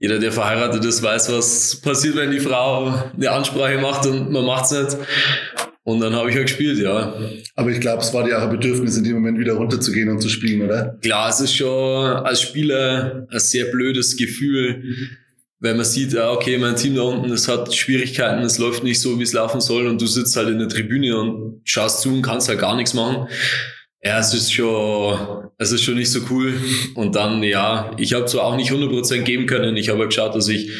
jeder, 0.00 0.18
der 0.18 0.32
verheiratet 0.32 0.84
ist, 0.84 1.02
weiß, 1.02 1.32
was 1.32 1.76
passiert, 1.76 2.16
wenn 2.16 2.32
die 2.32 2.40
Frau 2.40 3.10
eine 3.16 3.30
Ansprache 3.30 3.78
macht 3.78 4.06
und 4.06 4.32
man 4.32 4.44
macht's 4.44 4.72
nicht. 4.72 4.98
Und 5.84 6.00
dann 6.00 6.14
habe 6.14 6.30
ich 6.30 6.36
halt 6.36 6.46
gespielt, 6.46 6.78
ja. 6.78 7.14
Aber 7.54 7.70
ich 7.70 7.78
glaube, 7.78 8.02
es 8.02 8.12
war 8.12 8.24
dir 8.24 8.38
auch 8.38 8.42
ein 8.42 8.50
Bedürfnis, 8.50 8.96
in 8.96 9.04
dem 9.04 9.14
Moment 9.14 9.38
wieder 9.38 9.52
runterzugehen 9.52 10.08
und 10.08 10.20
zu 10.20 10.28
spielen, 10.28 10.62
oder? 10.62 10.98
Klar, 11.00 11.30
es 11.30 11.40
ist 11.40 11.54
schon 11.54 12.06
als 12.06 12.40
Spieler 12.40 13.28
ein 13.30 13.38
sehr 13.38 13.66
blödes 13.66 14.16
Gefühl, 14.16 14.82
wenn 15.60 15.76
man 15.76 15.84
sieht, 15.84 16.12
ja, 16.12 16.30
okay, 16.30 16.58
mein 16.58 16.76
Team 16.76 16.94
da 16.94 17.02
unten, 17.02 17.30
es 17.30 17.48
hat 17.48 17.74
Schwierigkeiten, 17.74 18.42
es 18.42 18.58
läuft 18.58 18.84
nicht 18.84 19.00
so, 19.00 19.18
wie 19.18 19.22
es 19.22 19.32
laufen 19.32 19.60
soll 19.60 19.86
und 19.86 20.00
du 20.00 20.06
sitzt 20.06 20.36
halt 20.36 20.48
in 20.48 20.58
der 20.58 20.68
Tribüne 20.68 21.18
und 21.18 21.60
schaust 21.64 22.02
zu 22.02 22.10
und 22.10 22.22
kannst 22.22 22.48
halt 22.48 22.58
gar 22.60 22.76
nichts 22.76 22.94
machen. 22.94 23.28
Ja, 24.02 24.18
es 24.18 24.34
ist 24.34 24.52
schon, 24.52 25.48
es 25.56 25.72
ist 25.72 25.82
schon 25.82 25.94
nicht 25.94 26.10
so 26.12 26.20
cool. 26.30 26.52
Und 26.94 27.14
dann, 27.14 27.42
ja, 27.42 27.92
ich 27.96 28.12
habe 28.12 28.26
zwar 28.26 28.44
auch 28.44 28.56
nicht 28.56 28.70
100% 28.70 29.22
geben 29.22 29.46
können, 29.46 29.76
ich 29.78 29.88
habe 29.88 30.06
geschaut, 30.06 30.34
dass 30.34 30.48
ich 30.48 30.70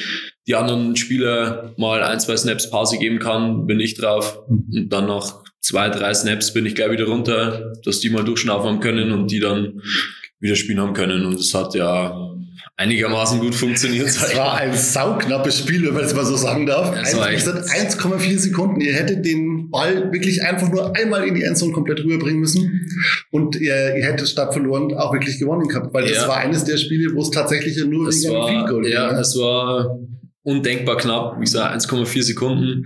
die 0.46 0.56
anderen 0.56 0.94
Spieler 0.96 1.72
mal 1.78 2.02
ein, 2.02 2.20
zwei 2.20 2.36
Snaps 2.36 2.70
Pause 2.70 2.98
geben 2.98 3.18
kann, 3.18 3.66
bin 3.66 3.80
ich 3.80 3.94
drauf. 3.94 4.40
Und 4.48 4.90
dann 4.90 5.06
nach 5.06 5.42
zwei, 5.60 5.88
drei 5.88 6.12
Snaps 6.12 6.52
bin 6.52 6.66
ich 6.66 6.74
gleich 6.74 6.90
wieder 6.90 7.06
runter, 7.06 7.72
dass 7.84 8.00
die 8.00 8.10
mal 8.10 8.24
durchschnaufen 8.24 8.80
können 8.80 9.10
und 9.12 9.30
die 9.30 9.40
dann 9.40 9.80
wieder 10.44 10.56
spielen 10.56 10.78
haben 10.80 10.92
können. 10.92 11.24
Und 11.24 11.40
es 11.40 11.54
hat 11.54 11.74
ja 11.74 12.30
einigermaßen 12.76 13.40
gut 13.40 13.54
funktioniert. 13.54 14.06
Es 14.06 14.36
war 14.36 14.54
ein 14.58 14.74
sauknappes 14.74 15.60
Spiel, 15.60 15.86
wenn 15.86 15.94
man 15.94 16.04
es 16.04 16.14
mal 16.14 16.24
so 16.26 16.36
sagen 16.36 16.66
darf. 16.66 16.94
1,4 16.94 18.38
Sekunden. 18.38 18.80
Ihr 18.80 18.92
hättet 18.92 19.24
den 19.24 19.70
Ball 19.70 20.12
wirklich 20.12 20.42
einfach 20.42 20.70
nur 20.70 20.94
einmal 20.94 21.26
in 21.26 21.34
die 21.34 21.42
Endzone 21.42 21.72
komplett 21.72 22.00
rüberbringen 22.00 22.40
müssen 22.40 22.88
und 23.30 23.56
ihr, 23.56 23.96
ihr 23.96 24.04
hättet 24.04 24.28
statt 24.28 24.52
verloren 24.52 24.94
auch 24.94 25.12
wirklich 25.12 25.38
gewonnen 25.38 25.66
gehabt, 25.66 25.94
weil 25.94 26.06
ja. 26.06 26.14
das 26.14 26.28
war 26.28 26.36
eines 26.36 26.64
der 26.64 26.76
Spiele, 26.76 27.14
wo 27.14 27.22
es 27.22 27.30
tatsächlich 27.30 27.82
nur 27.84 28.08
es 28.08 28.22
wegen 28.22 28.34
war, 28.34 28.46
einem 28.46 28.58
Field 28.58 28.70
Goal 28.70 28.88
Ja, 28.88 29.08
ging. 29.08 29.18
es 29.18 29.36
war 29.38 29.98
undenkbar 30.42 30.98
knapp. 30.98 31.36
Wie 31.38 31.44
gesagt, 31.44 31.74
1,4 31.74 32.22
Sekunden. 32.22 32.84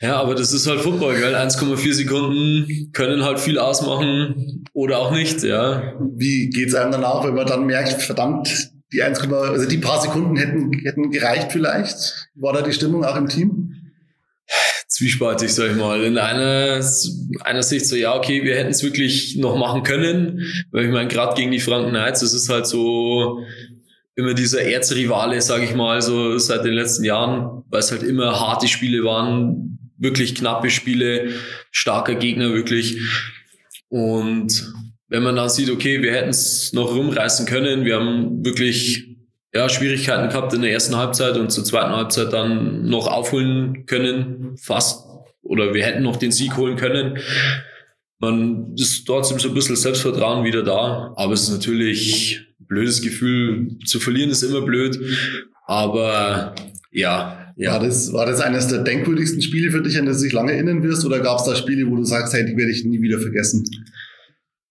Ja, 0.00 0.16
aber 0.16 0.34
das 0.34 0.52
ist 0.52 0.66
halt 0.66 0.80
Football, 0.80 1.16
gell? 1.16 1.34
1,4 1.34 1.94
Sekunden 1.94 2.90
können 2.92 3.24
halt 3.24 3.40
viel 3.40 3.58
ausmachen 3.58 4.64
oder 4.74 4.98
auch 4.98 5.10
nicht, 5.10 5.42
ja. 5.42 5.94
Wie 6.14 6.50
geht's 6.50 6.74
einem 6.74 6.92
danach, 6.92 7.24
wenn 7.24 7.34
man 7.34 7.46
dann 7.46 7.64
merkt, 7.64 8.02
verdammt, 8.02 8.70
die 8.92 9.02
1, 9.02 9.20
also 9.20 9.66
die 9.66 9.78
paar 9.78 10.00
Sekunden 10.02 10.36
hätten, 10.36 10.72
hätten 10.84 11.10
gereicht 11.10 11.50
vielleicht? 11.50 12.28
War 12.34 12.52
da 12.52 12.60
die 12.60 12.72
Stimmung 12.72 13.04
auch 13.04 13.16
im 13.16 13.28
Team? 13.28 13.72
Zwiespaltig, 14.88 15.52
sag 15.52 15.70
ich 15.70 15.76
mal. 15.76 16.02
In 16.04 16.18
einer, 16.18 16.80
einer 17.40 17.62
Sicht 17.62 17.86
so, 17.86 17.96
ja, 17.96 18.14
okay, 18.14 18.44
wir 18.44 18.54
hätten 18.54 18.70
es 18.70 18.82
wirklich 18.82 19.36
noch 19.36 19.56
machen 19.56 19.82
können. 19.82 20.42
Weil 20.70 20.84
ich 20.84 20.90
meine, 20.90 21.08
gerade 21.08 21.34
gegen 21.34 21.50
die 21.50 21.60
Franken 21.60 21.90
Knights, 21.90 22.20
das 22.20 22.34
ist 22.34 22.48
halt 22.48 22.66
so, 22.66 23.40
immer 24.16 24.32
dieser 24.32 24.62
Erzrivale, 24.62 25.40
sage 25.42 25.64
ich 25.64 25.74
mal, 25.74 26.00
so 26.00 26.38
seit 26.38 26.64
den 26.64 26.72
letzten 26.72 27.04
Jahren, 27.04 27.64
weil 27.68 27.80
es 27.80 27.90
halt 27.90 28.02
immer 28.02 28.40
harte 28.40 28.66
Spiele 28.66 29.04
waren, 29.04 29.75
wirklich 29.98 30.34
knappe 30.34 30.70
Spiele, 30.70 31.32
starker 31.70 32.14
Gegner 32.14 32.52
wirklich. 32.52 33.00
Und 33.88 34.72
wenn 35.08 35.22
man 35.22 35.36
dann 35.36 35.48
sieht, 35.48 35.70
okay, 35.70 36.02
wir 36.02 36.12
hätten 36.12 36.30
es 36.30 36.72
noch 36.72 36.94
rumreißen 36.94 37.46
können, 37.46 37.84
wir 37.84 37.96
haben 37.96 38.44
wirklich 38.44 39.16
ja, 39.54 39.68
Schwierigkeiten 39.68 40.28
gehabt 40.28 40.52
in 40.52 40.62
der 40.62 40.72
ersten 40.72 40.96
Halbzeit 40.96 41.36
und 41.36 41.50
zur 41.50 41.64
zweiten 41.64 41.92
Halbzeit 41.92 42.32
dann 42.32 42.88
noch 42.88 43.06
aufholen 43.06 43.86
können, 43.86 44.56
fast. 44.60 45.06
Oder 45.42 45.72
wir 45.74 45.84
hätten 45.84 46.02
noch 46.02 46.16
den 46.16 46.32
Sieg 46.32 46.56
holen 46.56 46.76
können. 46.76 47.18
Man 48.18 48.74
ist 48.76 49.06
trotzdem 49.06 49.38
so 49.38 49.48
ein 49.48 49.54
bisschen 49.54 49.76
Selbstvertrauen 49.76 50.44
wieder 50.44 50.62
da, 50.62 51.14
aber 51.16 51.34
es 51.34 51.42
ist 51.42 51.50
natürlich 51.50 52.40
ein 52.60 52.66
blödes 52.66 53.00
Gefühl. 53.00 53.78
Zu 53.84 54.00
verlieren 54.00 54.30
ist 54.30 54.42
immer 54.42 54.62
blöd, 54.62 54.98
aber 55.66 56.54
ja, 56.90 57.45
ja. 57.56 57.72
War, 57.72 57.80
das, 57.80 58.12
war 58.12 58.26
das 58.26 58.40
eines 58.40 58.68
der 58.68 58.82
denkwürdigsten 58.82 59.42
Spiele 59.42 59.70
für 59.70 59.82
dich, 59.82 59.98
an 59.98 60.06
das 60.06 60.18
du 60.18 60.24
dich 60.24 60.32
lange 60.32 60.52
erinnern 60.52 60.82
wirst? 60.82 61.04
Oder 61.04 61.20
gab 61.20 61.38
es 61.38 61.44
da 61.44 61.56
Spiele, 61.56 61.90
wo 61.90 61.96
du 61.96 62.04
sagst, 62.04 62.34
hey, 62.34 62.44
die 62.44 62.56
werde 62.56 62.70
ich 62.70 62.84
nie 62.84 63.00
wieder 63.00 63.18
vergessen? 63.18 63.64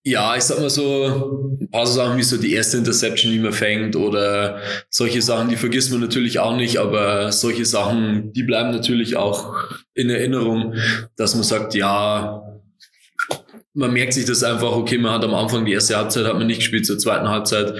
Ja, 0.08 0.36
ich 0.38 0.44
sag 0.44 0.60
mal 0.60 0.70
so, 0.70 1.58
ein 1.60 1.72
paar 1.72 1.88
so 1.88 1.94
Sachen 1.94 2.16
wie 2.20 2.24
so 2.24 2.38
die 2.38 2.54
erste 2.54 2.78
Interception, 2.78 3.32
die 3.32 3.40
man 3.40 3.54
fängt 3.54 3.96
oder 3.96 4.60
solche 4.88 5.24
Sachen, 5.24 5.50
die 5.50 5.56
vergisst 5.56 5.92
man 5.92 6.00
natürlich 6.00 6.38
auch 6.38 6.56
nicht, 6.56 6.78
aber 6.78 7.32
solche 7.32 7.66
Sachen, 7.66 8.32
die 8.32 8.44
bleiben 8.44 8.70
natürlich 8.70 9.16
auch 9.16 9.56
in 9.96 10.12
Erinnerung, 10.12 10.76
dass 11.18 11.34
man 11.34 11.44
sagt, 11.44 11.74
ja, 11.74 12.44
man 13.74 13.94
merkt 13.94 14.14
sich 14.14 14.26
das 14.26 14.44
einfach, 14.44 14.74
okay, 14.74 15.00
man 15.00 15.12
hat 15.12 15.24
am 15.24 15.34
Anfang 15.34 15.66
die 15.66 15.74
erste 15.74 15.98
Halbzeit, 15.98 16.26
hat 16.26 16.38
man 16.38 16.46
nicht 16.46 16.60
gespielt, 16.60 16.86
zur 16.86 17.00
zweiten 17.00 17.28
Halbzeit 17.28 17.74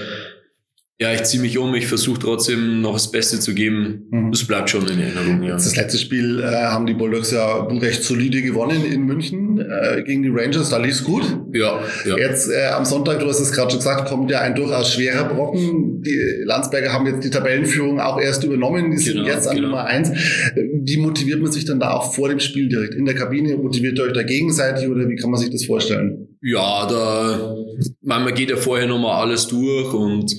ja, 0.98 1.12
ich 1.12 1.24
ziehe 1.24 1.42
mich 1.42 1.58
um, 1.58 1.74
ich 1.74 1.86
versuche 1.86 2.18
trotzdem 2.18 2.80
noch 2.80 2.94
das 2.94 3.10
Beste 3.10 3.38
zu 3.38 3.52
geben. 3.54 4.06
Mhm. 4.10 4.32
Das 4.32 4.44
bleibt 4.44 4.70
schon 4.70 4.88
in 4.88 4.98
Erinnerung, 4.98 5.42
ja. 5.42 5.52
Das 5.52 5.76
letzte 5.76 5.98
Spiel 5.98 6.40
äh, 6.40 6.46
haben 6.46 6.86
die 6.86 6.94
Bulldogs 6.94 7.32
ja 7.32 7.64
recht 7.64 8.02
solide 8.02 8.40
gewonnen 8.40 8.82
in 8.82 9.02
München 9.02 9.60
äh, 9.60 10.02
gegen 10.04 10.22
die 10.22 10.30
Rangers, 10.30 10.70
da 10.70 10.78
lief's 10.78 11.04
gut. 11.04 11.24
Ja, 11.52 11.80
ja. 12.06 12.16
Jetzt 12.16 12.50
äh, 12.50 12.68
am 12.68 12.86
Sonntag, 12.86 13.20
du 13.20 13.26
hast 13.26 13.40
es 13.40 13.52
gerade 13.52 13.70
schon 13.70 13.80
gesagt, 13.80 14.08
kommt 14.08 14.30
ja 14.30 14.40
ein 14.40 14.54
durchaus 14.54 14.94
schwerer 14.94 15.24
Brocken. 15.28 16.00
Die 16.00 16.18
Landsberger 16.44 16.94
haben 16.94 17.06
jetzt 17.06 17.22
die 17.22 17.30
Tabellenführung 17.30 18.00
auch 18.00 18.18
erst 18.18 18.44
übernommen, 18.44 18.90
die 18.90 18.96
sind 18.96 19.16
genau, 19.16 19.28
jetzt 19.28 19.46
an 19.46 19.56
genau. 19.56 19.68
Nummer 19.68 19.84
eins. 19.84 20.10
Wie 20.54 20.96
motiviert 20.96 21.42
man 21.42 21.52
sich 21.52 21.66
dann 21.66 21.78
da 21.78 21.90
auch 21.90 22.14
vor 22.14 22.30
dem 22.30 22.40
Spiel 22.40 22.70
direkt 22.70 22.94
in 22.94 23.04
der 23.04 23.14
Kabine? 23.14 23.58
Motiviert 23.58 23.98
ihr 23.98 24.04
euch 24.04 24.14
da 24.14 24.22
gegenseitig 24.22 24.88
oder 24.88 25.06
wie 25.10 25.16
kann 25.16 25.30
man 25.30 25.38
sich 25.38 25.50
das 25.50 25.66
vorstellen? 25.66 26.28
Ja, 26.40 26.86
da 26.88 27.54
man 28.02 28.34
geht 28.34 28.50
ja 28.50 28.56
vorher 28.56 28.86
nochmal 28.86 29.20
alles 29.22 29.48
durch 29.48 29.92
und 29.92 30.36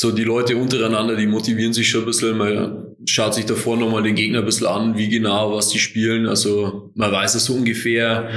so 0.00 0.12
die 0.12 0.22
Leute 0.22 0.56
untereinander, 0.56 1.16
die 1.16 1.26
motivieren 1.26 1.72
sich 1.72 1.88
schon 1.88 2.02
ein 2.02 2.06
bisschen. 2.06 2.38
Man 2.38 2.94
schaut 3.04 3.34
sich 3.34 3.46
davor 3.46 3.76
nochmal 3.76 4.04
den 4.04 4.14
Gegner 4.14 4.38
ein 4.38 4.44
bisschen 4.44 4.68
an, 4.68 4.96
wie 4.96 5.08
genau, 5.08 5.52
was 5.52 5.70
die 5.70 5.80
spielen. 5.80 6.28
Also 6.28 6.92
man 6.94 7.10
weiß 7.10 7.34
es 7.34 7.46
so 7.46 7.54
ungefähr, 7.54 8.30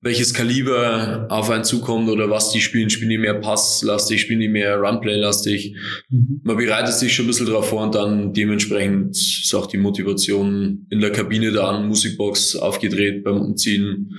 welches 0.00 0.34
Kaliber 0.34 1.28
auf 1.30 1.48
einen 1.48 1.62
zukommt 1.62 2.08
oder 2.08 2.28
was 2.28 2.50
die 2.50 2.60
spielen. 2.60 2.90
Spielen 2.90 3.10
die 3.10 3.18
mehr 3.18 3.34
Passlastig, 3.34 4.22
spielen 4.22 4.40
die 4.40 4.48
mehr 4.48 4.76
Runplay-lastig. 4.78 5.76
Mhm. 6.10 6.40
Man 6.42 6.56
bereitet 6.56 6.94
sich 6.94 7.14
schon 7.14 7.26
ein 7.26 7.28
bisschen 7.28 7.46
darauf 7.46 7.68
vor 7.68 7.84
und 7.84 7.94
dann 7.94 8.32
dementsprechend 8.32 9.12
ist 9.12 9.54
auch 9.54 9.66
die 9.66 9.78
Motivation 9.78 10.88
in 10.90 10.98
der 10.98 11.12
Kabine 11.12 11.52
da 11.52 11.68
an, 11.68 11.86
Musikbox 11.86 12.56
aufgedreht 12.56 13.22
beim 13.22 13.40
Umziehen. 13.40 14.10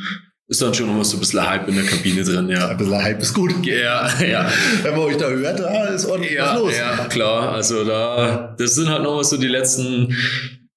Ist 0.48 0.62
dann 0.62 0.74
schon 0.74 0.90
immer 0.90 1.04
so 1.04 1.18
ein 1.18 1.20
bisschen 1.22 1.48
Hype 1.48 1.68
in 1.68 1.76
der 1.76 1.86
Kabine 1.86 2.24
drin, 2.24 2.50
ja. 2.50 2.68
Ein 2.68 2.78
bisschen 2.78 3.02
Hype 3.02 3.20
ist 3.20 3.34
gut. 3.34 3.66
Ja, 3.66 4.08
ja. 4.24 4.48
Wenn 4.84 4.92
man 4.92 5.02
euch 5.02 5.18
da 5.18 5.28
hört, 5.28 5.60
da 5.60 5.86
ist 5.86 6.06
ordentlich 6.06 6.34
ja, 6.34 6.54
was 6.54 6.60
los. 6.60 6.78
Ja, 6.78 7.06
klar. 7.06 7.54
Also 7.54 7.84
da, 7.84 8.56
das 8.58 8.76
sind 8.76 8.90
halt 8.90 9.02
nochmal 9.02 9.24
so 9.24 9.38
die 9.38 9.48
letzten 9.48 10.16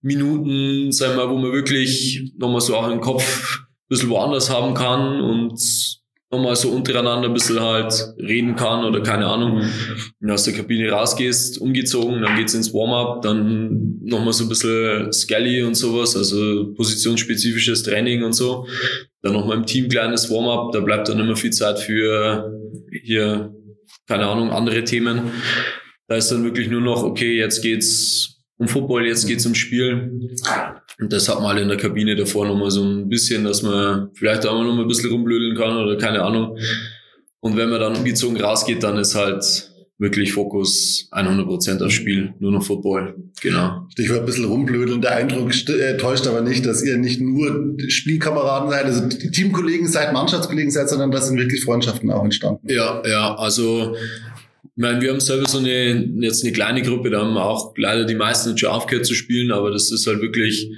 Minuten, 0.01 0.91
sagen 0.91 1.17
wir 1.17 1.27
mal, 1.27 1.31
wo 1.31 1.39
man 1.39 1.53
wirklich 1.53 2.33
nochmal 2.39 2.63
so 2.63 2.77
auch 2.77 2.89
im 2.89 3.01
Kopf 3.01 3.61
bisschen 3.89 4.11
woanders 4.11 4.51
haben 4.51 4.75
kann 4.75 5.21
und 5.21 5.59
nochmal 6.31 6.57
so 6.57 6.71
untereinander 6.71 7.29
ein 7.29 7.35
bisschen 7.35 7.61
halt 7.61 8.15
reden 8.19 8.55
kann 8.55 8.85
oder 8.85 9.03
keine 9.03 9.27
Ahnung. 9.27 9.59
Mhm. 9.59 9.73
Wenn 10.21 10.29
du 10.29 10.35
aus 10.35 10.45
der 10.45 10.55
Kabine 10.55 10.91
rausgehst, 10.91 11.59
umgezogen, 11.61 12.21
dann 12.21 12.37
geht's 12.37 12.55
ins 12.55 12.75
Warm-up, 12.75 13.23
dann 13.23 13.99
nochmal 14.03 14.33
so 14.33 14.45
ein 14.45 14.49
bisschen 14.49 15.13
Skelly 15.13 15.63
und 15.63 15.75
sowas, 15.75 16.17
also 16.17 16.73
positionsspezifisches 16.75 17.83
Training 17.83 18.23
und 18.25 18.35
so. 18.35 18.67
Dann 19.23 19.33
nochmal 19.33 19.57
im 19.57 19.67
Team 19.67 19.89
kleines 19.89 20.31
Warm-up, 20.31 20.73
da 20.73 20.81
bleibt 20.81 21.09
dann 21.09 21.19
immer 21.19 21.37
viel 21.37 21.51
Zeit 21.51 21.79
für 21.79 22.53
hier, 23.03 23.53
keine 24.07 24.27
Ahnung, 24.27 24.51
andere 24.51 24.85
Themen. 24.85 25.31
Da 26.09 26.17
ist 26.17 26.31
dann 26.31 26.45
wirklich 26.45 26.69
nur 26.69 26.81
noch, 26.81 27.03
okay, 27.03 27.37
jetzt 27.37 27.63
geht's 27.63 28.43
um 28.59 28.69
Football, 28.69 29.07
jetzt 29.07 29.27
geht's 29.27 29.47
um 29.47 29.55
Spiel. 29.55 30.31
Und 31.01 31.13
das 31.13 31.29
hat 31.29 31.37
man 31.37 31.49
halt 31.49 31.63
in 31.63 31.69
der 31.69 31.77
Kabine 31.77 32.17
davor 32.17 32.47
nochmal 32.47 32.71
so 32.71 32.83
ein 32.83 33.09
bisschen, 33.09 33.45
dass 33.45 33.63
man 33.63 34.11
vielleicht 34.15 34.47
auch 34.47 34.55
mal 34.55 34.65
noch 34.67 34.75
mal 34.75 34.83
ein 34.83 34.89
bisschen 34.89 35.11
rumblödeln 35.11 35.57
kann 35.57 35.77
oder 35.77 35.97
keine 35.97 36.23
Ahnung. 36.23 36.59
Und 37.41 37.57
wenn 37.57 37.71
man 37.71 37.81
dann 37.81 37.97
umgezogen 37.97 38.41
rausgeht, 38.41 38.83
dann 38.83 38.99
ist 38.99 39.15
halt 39.15 39.71
wirklich 39.99 40.33
Fokus 40.33 41.09
100% 41.13 41.85
aufs 41.85 41.93
Spiel, 41.93 42.33
nur 42.39 42.53
noch 42.53 42.65
Football. 42.65 43.17
Genau. 43.41 43.87
Stichwort 43.93 44.21
ein 44.21 44.27
bisschen 44.27 44.45
rumblödeln. 44.45 45.01
Der 45.01 45.17
Eindruck 45.17 45.53
äh, 45.69 45.97
täuscht 45.97 46.27
aber 46.27 46.41
nicht, 46.41 46.67
dass 46.67 46.85
ihr 46.85 46.97
nicht 46.99 47.21
nur 47.21 47.77
Spielkameraden 47.89 48.71
seid, 48.71 48.85
also 48.85 49.09
Teamkollegen 49.09 49.89
seid, 49.89 50.13
Mannschaftskollegen 50.13 50.71
seid, 50.71 50.89
sondern 50.89 51.11
dass 51.11 51.29
sind 51.29 51.39
wirklich 51.39 51.65
Freundschaften 51.65 52.11
auch 52.11 52.25
entstanden. 52.25 52.69
Ja, 52.69 53.03
ja, 53.07 53.35
also 53.37 53.95
ich 54.65 54.83
meine, 54.83 55.01
wir 55.01 55.11
haben 55.11 55.21
selber 55.21 55.49
so 55.49 55.59
eine, 55.59 56.09
jetzt 56.21 56.45
eine 56.45 56.53
kleine 56.53 56.83
Gruppe, 56.83 57.11
da 57.11 57.21
haben 57.21 57.37
auch 57.37 57.75
leider 57.77 58.05
die 58.05 58.15
meisten 58.15 58.57
schon 58.57 58.71
aufgehört 58.71 59.07
zu 59.07 59.15
spielen, 59.15 59.51
aber 59.51 59.73
das 59.73 59.91
ist 59.91 60.07
halt 60.07 60.21
wirklich 60.21 60.71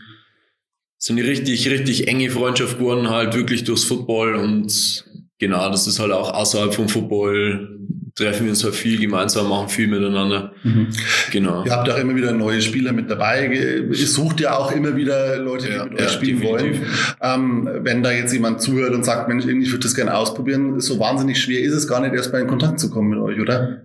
so 1.03 1.15
eine 1.15 1.25
richtig, 1.25 1.69
richtig 1.71 2.09
enge 2.09 2.31
Freundschaft 2.31 2.79
geworden, 2.79 3.09
halt 3.09 3.35
wirklich 3.35 3.65
durchs 3.65 3.85
Football 3.85 4.35
und 4.35 5.05
genau, 5.39 5.71
das 5.71 5.87
ist 5.87 5.99
halt 5.99 6.13
auch 6.13 6.33
außerhalb 6.35 6.75
vom 6.75 6.89
Football 6.89 7.81
treffen 8.15 8.45
wir 8.45 8.51
uns 8.51 8.63
halt 8.63 8.75
viel 8.75 9.01
gemeinsam, 9.01 9.49
machen 9.49 9.69
viel 9.69 9.87
miteinander. 9.87 10.53
Mhm. 10.63 10.89
Genau. 11.33 11.65
Ihr 11.65 11.73
habt 11.73 11.89
auch 11.89 11.97
immer 11.97 12.15
wieder 12.15 12.33
neue 12.33 12.61
Spieler 12.61 12.93
mit 12.93 13.11
dabei. 13.11 13.47
Ihr 13.47 14.07
sucht 14.07 14.41
ja 14.41 14.57
auch 14.57 14.73
immer 14.73 14.95
wieder 14.95 15.39
Leute, 15.39 15.69
die 15.69 15.73
ja, 15.73 15.85
mit 15.85 15.95
euch 15.95 16.01
ja, 16.01 16.09
spielen 16.09 16.41
definitiv. 16.41 16.81
wollen. 16.81 16.87
Ähm, 17.23 17.71
wenn 17.83 18.03
da 18.03 18.13
jetzt 18.13 18.33
jemand 18.33 18.61
zuhört 18.61 18.95
und 18.95 19.05
sagt, 19.05 19.29
Mensch, 19.29 19.47
ich 19.47 19.71
würde 19.71 19.85
das 19.85 19.95
gerne 19.95 20.15
ausprobieren, 20.15 20.81
so 20.81 20.99
wahnsinnig 20.99 21.41
schwer 21.41 21.61
ist 21.61 21.73
es 21.73 21.89
gar 21.89 22.01
nicht, 22.01 22.15
erst 22.15 22.33
mal 22.33 22.41
in 22.41 22.49
Kontakt 22.49 22.79
zu 22.79 22.91
kommen 22.91 23.09
mit 23.11 23.19
euch, 23.21 23.41
oder? 23.41 23.83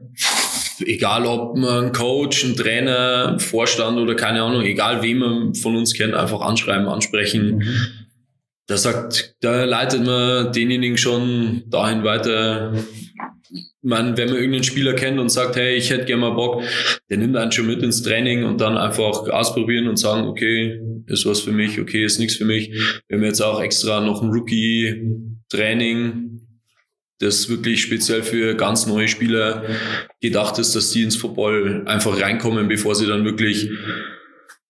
Egal 0.86 1.26
ob 1.26 1.58
man 1.58 1.92
Coach, 1.92 2.44
ein 2.44 2.56
Trainer, 2.56 3.38
Vorstand 3.40 3.98
oder 3.98 4.16
keine 4.16 4.44
Ahnung, 4.44 4.64
egal 4.64 5.02
wen 5.02 5.18
man 5.18 5.56
von 5.56 5.76
uns 5.76 5.94
kennt, 5.94 6.14
einfach 6.14 6.42
anschreiben, 6.42 6.88
ansprechen. 6.88 7.58
Mhm. 7.58 7.78
Da 8.68 8.78
sagt, 8.78 9.36
da 9.42 9.66
leitet 9.66 10.06
man 10.06 10.52
denjenigen 10.52 10.98
schon 10.98 11.64
dahin 11.68 12.04
weiter. 12.04 12.74
Man, 13.84 14.18
wenn 14.18 14.30
man 14.30 14.38
irgendeinen 14.38 14.64
Spieler 14.64 14.94
kennt 14.94 15.20
und 15.20 15.30
sagt, 15.30 15.56
hey, 15.56 15.76
ich 15.76 15.92
hätte 15.92 16.06
gerne 16.06 16.22
mal 16.22 16.32
Bock, 16.32 16.64
der 17.10 17.18
nimmt 17.18 17.38
einen 17.38 17.52
schon 17.52 17.68
mit 17.68 17.84
ins 17.84 18.02
Training 18.02 18.44
und 18.44 18.60
dann 18.60 18.78
einfach 18.78 19.30
ausprobieren 19.30 19.88
und 19.88 19.98
sagen, 19.98 20.28
okay, 20.28 20.82
ist 21.06 21.28
was 21.28 21.42
für 21.42 21.52
mich, 21.52 21.80
okay, 21.80 22.04
ist 22.04 22.18
nichts 22.18 22.38
für 22.38 22.46
mich. 22.46 22.72
Wir 23.08 23.18
haben 23.18 23.24
jetzt 23.24 23.42
auch 23.42 23.62
extra 23.62 24.02
noch 24.02 24.24
ein 24.24 24.32
Rookie-Training 24.32 26.36
das 27.20 27.50
wirklich 27.50 27.82
speziell 27.82 28.24
für 28.24 28.56
ganz 28.56 28.86
neue 28.88 29.08
Spieler 29.08 29.64
gedacht 30.22 30.60
ist, 30.60 30.76
dass 30.76 30.92
die 30.92 31.04
ins 31.04 31.16
Football 31.16 31.84
einfach 31.86 32.20
reinkommen, 32.20 32.68
bevor 32.68 32.96
sie 32.96 33.08
dann 33.08 33.24
wirklich 33.24 33.70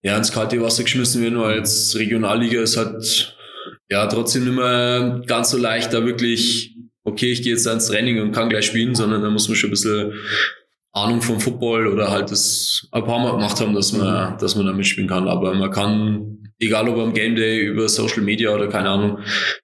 ja, 0.03 0.15
ins 0.17 0.31
kalte 0.31 0.61
Wasser 0.61 0.83
geschmissen 0.83 1.23
werden, 1.23 1.39
weil 1.39 1.57
jetzt 1.57 1.95
Regionalliga 1.95 2.61
ist 2.61 2.77
halt 2.77 3.35
ja 3.89 4.05
trotzdem 4.05 4.53
mehr 4.55 5.23
ganz 5.25 5.49
so 5.49 5.57
leicht, 5.57 5.93
da 5.93 6.05
wirklich, 6.05 6.75
okay, 7.03 7.31
ich 7.31 7.41
gehe 7.41 7.53
jetzt 7.53 7.65
ins 7.65 7.87
Training 7.87 8.21
und 8.21 8.31
kann 8.31 8.49
gleich 8.49 8.67
spielen, 8.67 8.93
sondern 8.93 9.23
da 9.23 9.29
muss 9.31 9.47
man 9.47 9.55
schon 9.55 9.69
ein 9.69 9.71
bisschen 9.71 10.13
Ahnung 10.91 11.21
vom 11.21 11.39
Football 11.39 11.87
oder 11.87 12.11
halt 12.11 12.29
das 12.29 12.87
ein 12.91 13.03
paar 13.03 13.19
Mal 13.19 13.31
gemacht 13.31 13.59
haben, 13.59 13.73
dass 13.73 13.91
man, 13.93 14.37
dass 14.37 14.55
man 14.55 14.67
da 14.67 14.73
mitspielen 14.73 15.09
kann. 15.09 15.27
Aber 15.27 15.53
man 15.55 15.71
kann 15.71 16.35
egal 16.59 16.87
ob 16.89 16.97
am 16.97 17.13
Game 17.13 17.35
Day, 17.35 17.65
über 17.65 17.89
Social 17.89 18.21
Media 18.21 18.53
oder 18.53 18.67
keine 18.67 18.89
Ahnung, 18.89 19.19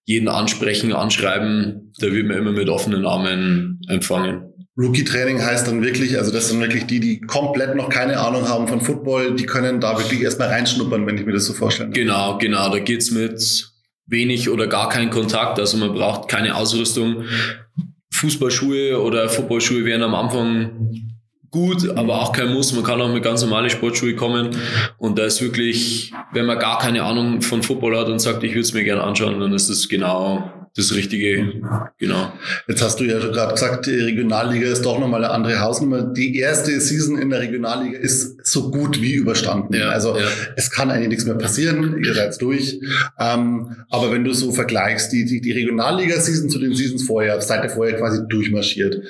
jeden 0.05 0.27
ansprechen, 0.27 0.93
anschreiben, 0.93 1.90
da 2.01 2.11
wird 2.11 2.27
man 2.27 2.37
immer 2.37 2.51
mit 2.51 2.69
offenen 2.69 3.05
Armen 3.05 3.81
empfangen. 3.87 4.43
Rookie-Training 4.77 5.41
heißt 5.41 5.67
dann 5.67 5.83
wirklich, 5.83 6.17
also 6.17 6.31
das 6.31 6.49
sind 6.49 6.61
wirklich 6.61 6.85
die, 6.85 6.99
die 6.99 7.21
komplett 7.21 7.75
noch 7.75 7.89
keine 7.89 8.19
Ahnung 8.19 8.47
haben 8.47 8.67
von 8.67 8.81
Football, 8.81 9.35
die 9.35 9.45
können 9.45 9.81
da 9.81 9.97
wirklich 9.97 10.21
erstmal 10.21 10.47
reinschnuppern, 10.47 11.05
wenn 11.05 11.17
ich 11.17 11.25
mir 11.25 11.33
das 11.33 11.45
so 11.45 11.53
vorstelle. 11.53 11.89
Genau, 11.89 12.37
genau, 12.37 12.69
da 12.69 12.79
geht's 12.79 13.11
mit 13.11 13.69
wenig 14.07 14.49
oder 14.49 14.67
gar 14.67 14.89
keinen 14.89 15.09
Kontakt, 15.09 15.59
also 15.59 15.77
man 15.77 15.93
braucht 15.93 16.29
keine 16.29 16.55
Ausrüstung. 16.55 17.25
Fußballschuhe 18.13 19.01
oder 19.01 19.29
Footballschuhe 19.29 19.83
werden 19.85 20.03
am 20.03 20.15
Anfang 20.15 21.11
gut, 21.49 21.89
aber 21.97 22.21
auch 22.21 22.31
kein 22.31 22.53
Muss. 22.53 22.73
Man 22.73 22.83
kann 22.83 23.01
auch 23.01 23.11
mit 23.11 23.23
ganz 23.23 23.41
normalen 23.41 23.69
Sportschuhe 23.69 24.15
kommen. 24.15 24.55
Und 24.97 25.19
da 25.19 25.25
ist 25.25 25.41
wirklich, 25.41 26.13
wenn 26.33 26.45
man 26.45 26.57
gar 26.57 26.79
keine 26.79 27.03
Ahnung 27.03 27.41
von 27.41 27.61
Football 27.61 27.97
hat 27.97 28.07
und 28.07 28.19
sagt, 28.19 28.43
ich 28.43 28.51
würde 28.51 28.61
es 28.61 28.73
mir 28.73 28.83
gerne 28.83 29.03
anschauen, 29.03 29.39
dann 29.39 29.53
ist 29.53 29.69
das 29.69 29.89
genau 29.89 30.60
das 30.75 30.95
Richtige, 30.95 31.61
genau. 31.99 32.31
Jetzt 32.65 32.81
hast 32.81 32.99
du 32.99 33.03
ja 33.03 33.19
gerade 33.19 33.53
gesagt, 33.53 33.87
die 33.87 33.91
Regionalliga 33.91 34.69
ist 34.69 34.83
doch 34.85 34.99
nochmal 34.99 35.25
eine 35.25 35.33
andere 35.33 35.59
Hausnummer. 35.59 36.01
Die 36.01 36.37
erste 36.37 36.79
Season 36.79 37.17
in 37.17 37.29
der 37.29 37.41
Regionalliga 37.41 37.99
ist 37.99 38.45
so 38.45 38.71
gut 38.71 39.01
wie 39.01 39.15
überstanden. 39.15 39.73
Ja, 39.73 39.89
also 39.89 40.17
ja. 40.17 40.23
es 40.55 40.71
kann 40.71 40.89
eigentlich 40.89 41.09
nichts 41.09 41.25
mehr 41.25 41.35
passieren, 41.35 42.01
ihr 42.01 42.13
seid 42.13 42.41
durch. 42.41 42.79
Ähm, 43.19 43.75
aber 43.89 44.13
wenn 44.13 44.23
du 44.23 44.31
so 44.31 44.53
vergleichst, 44.53 45.11
die, 45.11 45.25
die, 45.25 45.41
die 45.41 45.51
Regionalliga-Season 45.51 46.49
zu 46.49 46.57
den 46.57 46.73
Seasons 46.73 47.03
vorher, 47.03 47.41
seid 47.41 47.65
ihr 47.65 47.69
vorher 47.69 47.97
quasi 47.97 48.21
durchmarschiert. 48.29 49.01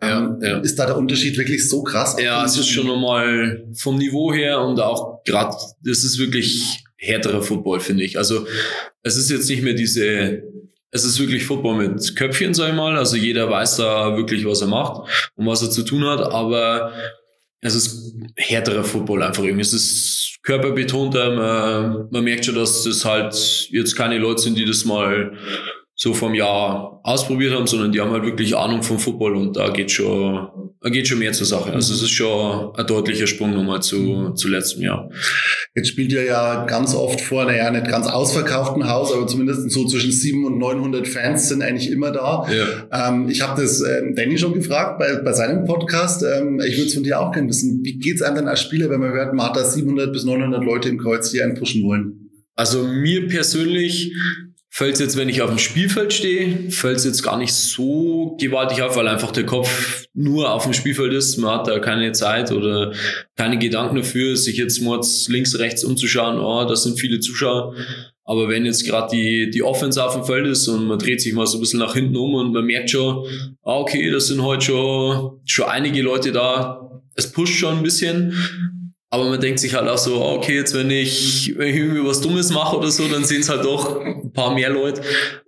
Ähm, 0.00 0.38
ja, 0.40 0.58
ist 0.60 0.78
da 0.78 0.86
der 0.86 0.96
Unterschied 0.96 1.36
wirklich 1.36 1.68
so 1.68 1.82
krass? 1.82 2.16
Ja, 2.18 2.42
es 2.46 2.56
ist 2.56 2.68
schon 2.68 2.86
nochmal 2.86 3.66
vom 3.74 3.98
Niveau 3.98 4.32
her 4.32 4.60
und 4.62 4.80
auch 4.80 5.22
gerade, 5.24 5.54
das 5.84 6.02
ist 6.02 6.18
wirklich 6.18 6.82
härterer 6.96 7.42
Football, 7.42 7.80
finde 7.80 8.04
ich. 8.04 8.16
Also 8.16 8.46
es 9.02 9.16
ist 9.16 9.30
jetzt 9.30 9.48
nicht 9.50 9.62
mehr 9.62 9.74
diese 9.74 10.42
es 10.92 11.04
ist 11.04 11.20
wirklich 11.20 11.44
Football 11.44 11.76
mit 11.76 12.16
Köpfchen, 12.16 12.54
sag 12.54 12.70
ich 12.70 12.74
mal. 12.74 12.96
Also 12.96 13.16
jeder 13.16 13.48
weiß 13.48 13.76
da 13.76 14.16
wirklich, 14.16 14.44
was 14.44 14.60
er 14.60 14.68
macht 14.68 15.08
und 15.36 15.46
was 15.46 15.62
er 15.62 15.70
zu 15.70 15.84
tun 15.84 16.04
hat, 16.04 16.20
aber 16.20 16.92
es 17.60 17.74
ist 17.74 18.14
härterer 18.36 18.84
Football 18.84 19.22
einfach 19.22 19.44
irgendwie. 19.44 19.62
Es 19.62 19.72
ist 19.72 20.38
körperbetonter. 20.42 21.30
Man, 21.34 22.08
man 22.10 22.24
merkt 22.24 22.46
schon, 22.46 22.54
dass 22.54 22.84
das 22.84 23.04
halt 23.04 23.68
jetzt 23.70 23.94
keine 23.94 24.18
Leute 24.18 24.42
sind, 24.42 24.58
die 24.58 24.64
das 24.64 24.84
mal 24.84 25.36
so 25.94 26.14
vom 26.14 26.34
Jahr 26.34 27.00
ausprobiert 27.04 27.54
haben, 27.54 27.66
sondern 27.66 27.92
die 27.92 28.00
haben 28.00 28.10
halt 28.10 28.24
wirklich 28.24 28.56
Ahnung 28.56 28.82
vom 28.82 28.98
Football 28.98 29.36
und 29.36 29.56
da 29.56 29.68
geht 29.68 29.90
schon, 29.90 30.48
geht 30.88 31.08
schon 31.08 31.18
mehr 31.18 31.32
zur 31.32 31.46
Sache. 31.46 31.72
Also 31.72 31.92
es 31.92 32.02
ist 32.02 32.10
schon 32.10 32.74
ein 32.74 32.86
deutlicher 32.86 33.26
Sprung 33.26 33.52
nochmal 33.52 33.82
zu, 33.82 34.30
zu 34.30 34.48
letztem 34.48 34.82
Jahr. 34.82 35.10
Jetzt 35.74 35.88
spielt 35.88 36.10
ihr 36.10 36.24
ja 36.24 36.64
ganz 36.64 36.94
oft 36.94 37.20
vor, 37.20 37.44
naja, 37.44 37.70
nicht 37.70 37.86
ganz 37.86 38.06
ausverkauften 38.06 38.88
Haus, 38.88 39.12
aber 39.12 39.26
zumindest 39.26 39.70
so 39.70 39.86
zwischen 39.86 40.10
700 40.10 40.52
und 40.52 40.58
900 40.58 41.06
Fans 41.06 41.48
sind 41.48 41.62
eigentlich 41.62 41.90
immer 41.90 42.12
da. 42.12 42.46
Ja. 42.50 43.08
Ähm, 43.08 43.28
ich 43.28 43.42
habe 43.42 43.60
das 43.60 43.82
äh, 43.82 44.14
Danny 44.14 44.38
schon 44.38 44.54
gefragt 44.54 44.98
bei, 44.98 45.16
bei 45.16 45.34
seinem 45.34 45.66
Podcast. 45.66 46.22
Ähm, 46.22 46.60
ich 46.66 46.76
würde 46.78 46.86
es 46.86 46.94
von 46.94 47.02
dir 47.02 47.20
auch 47.20 47.32
gerne 47.32 47.48
wissen. 47.48 47.80
Wie 47.82 47.98
geht's 47.98 48.22
einem 48.22 48.36
denn 48.36 48.48
als 48.48 48.62
Spieler, 48.62 48.88
wenn 48.88 49.00
man 49.00 49.12
hört, 49.12 49.34
man 49.34 49.46
hat 49.46 49.56
da 49.56 49.64
700 49.64 50.10
bis 50.12 50.24
900 50.24 50.64
Leute 50.64 50.88
im 50.88 50.96
Kreuz, 50.96 51.30
die 51.30 51.42
einen 51.42 51.54
pushen 51.54 51.84
wollen? 51.84 52.30
Also 52.54 52.84
mir 52.84 53.26
persönlich 53.26 54.14
fällt 54.72 55.00
jetzt, 55.00 55.16
wenn 55.16 55.28
ich 55.28 55.42
auf 55.42 55.50
dem 55.50 55.58
Spielfeld 55.58 56.12
stehe, 56.12 56.70
fällt 56.70 56.98
es 56.98 57.04
jetzt 57.04 57.22
gar 57.22 57.36
nicht 57.36 57.52
so 57.52 58.36
gewaltig 58.40 58.82
auf, 58.82 58.96
weil 58.96 59.08
einfach 59.08 59.32
der 59.32 59.44
Kopf 59.44 60.06
nur 60.14 60.52
auf 60.52 60.62
dem 60.62 60.72
Spielfeld 60.72 61.12
ist. 61.12 61.36
Man 61.38 61.50
hat 61.50 61.66
da 61.66 61.80
keine 61.80 62.12
Zeit 62.12 62.52
oder 62.52 62.92
keine 63.36 63.58
Gedanken 63.58 63.96
dafür, 63.96 64.36
sich 64.36 64.56
jetzt 64.56 64.80
mal 64.80 65.00
links, 65.28 65.58
rechts 65.58 65.82
umzuschauen, 65.84 66.38
oh, 66.38 66.64
das 66.64 66.84
sind 66.84 66.98
viele 66.98 67.18
Zuschauer. 67.18 67.74
Aber 68.24 68.48
wenn 68.48 68.64
jetzt 68.64 68.86
gerade 68.86 69.14
die, 69.14 69.50
die 69.50 69.64
Offense 69.64 70.02
auf 70.04 70.14
dem 70.14 70.24
Feld 70.24 70.46
ist 70.46 70.68
und 70.68 70.86
man 70.86 71.00
dreht 71.00 71.20
sich 71.20 71.32
mal 71.32 71.48
so 71.48 71.58
ein 71.58 71.60
bisschen 71.60 71.80
nach 71.80 71.94
hinten 71.94 72.16
um 72.16 72.34
und 72.34 72.52
man 72.52 72.64
merkt 72.64 72.90
schon, 72.90 73.26
ah, 73.64 73.74
okay, 73.74 74.08
das 74.08 74.28
sind 74.28 74.40
heute 74.40 74.66
schon, 74.66 75.40
schon 75.44 75.64
einige 75.64 76.00
Leute 76.00 76.30
da, 76.30 77.02
es 77.16 77.32
pusht 77.32 77.58
schon 77.58 77.78
ein 77.78 77.82
bisschen 77.82 78.34
Aber 79.12 79.28
man 79.28 79.40
denkt 79.40 79.58
sich 79.58 79.74
halt 79.74 79.88
auch 79.88 79.98
so, 79.98 80.24
okay, 80.24 80.54
jetzt 80.54 80.72
wenn 80.72 80.88
ich, 80.88 81.52
wenn 81.56 81.68
ich 81.68 81.76
irgendwie 81.76 82.06
was 82.06 82.20
Dummes 82.20 82.50
mache 82.52 82.76
oder 82.76 82.92
so, 82.92 83.08
dann 83.08 83.24
sehen 83.24 83.40
es 83.40 83.48
halt 83.48 83.64
doch 83.64 84.00
ein 84.00 84.32
paar 84.32 84.54
mehr 84.54 84.70
Leute. 84.70 85.02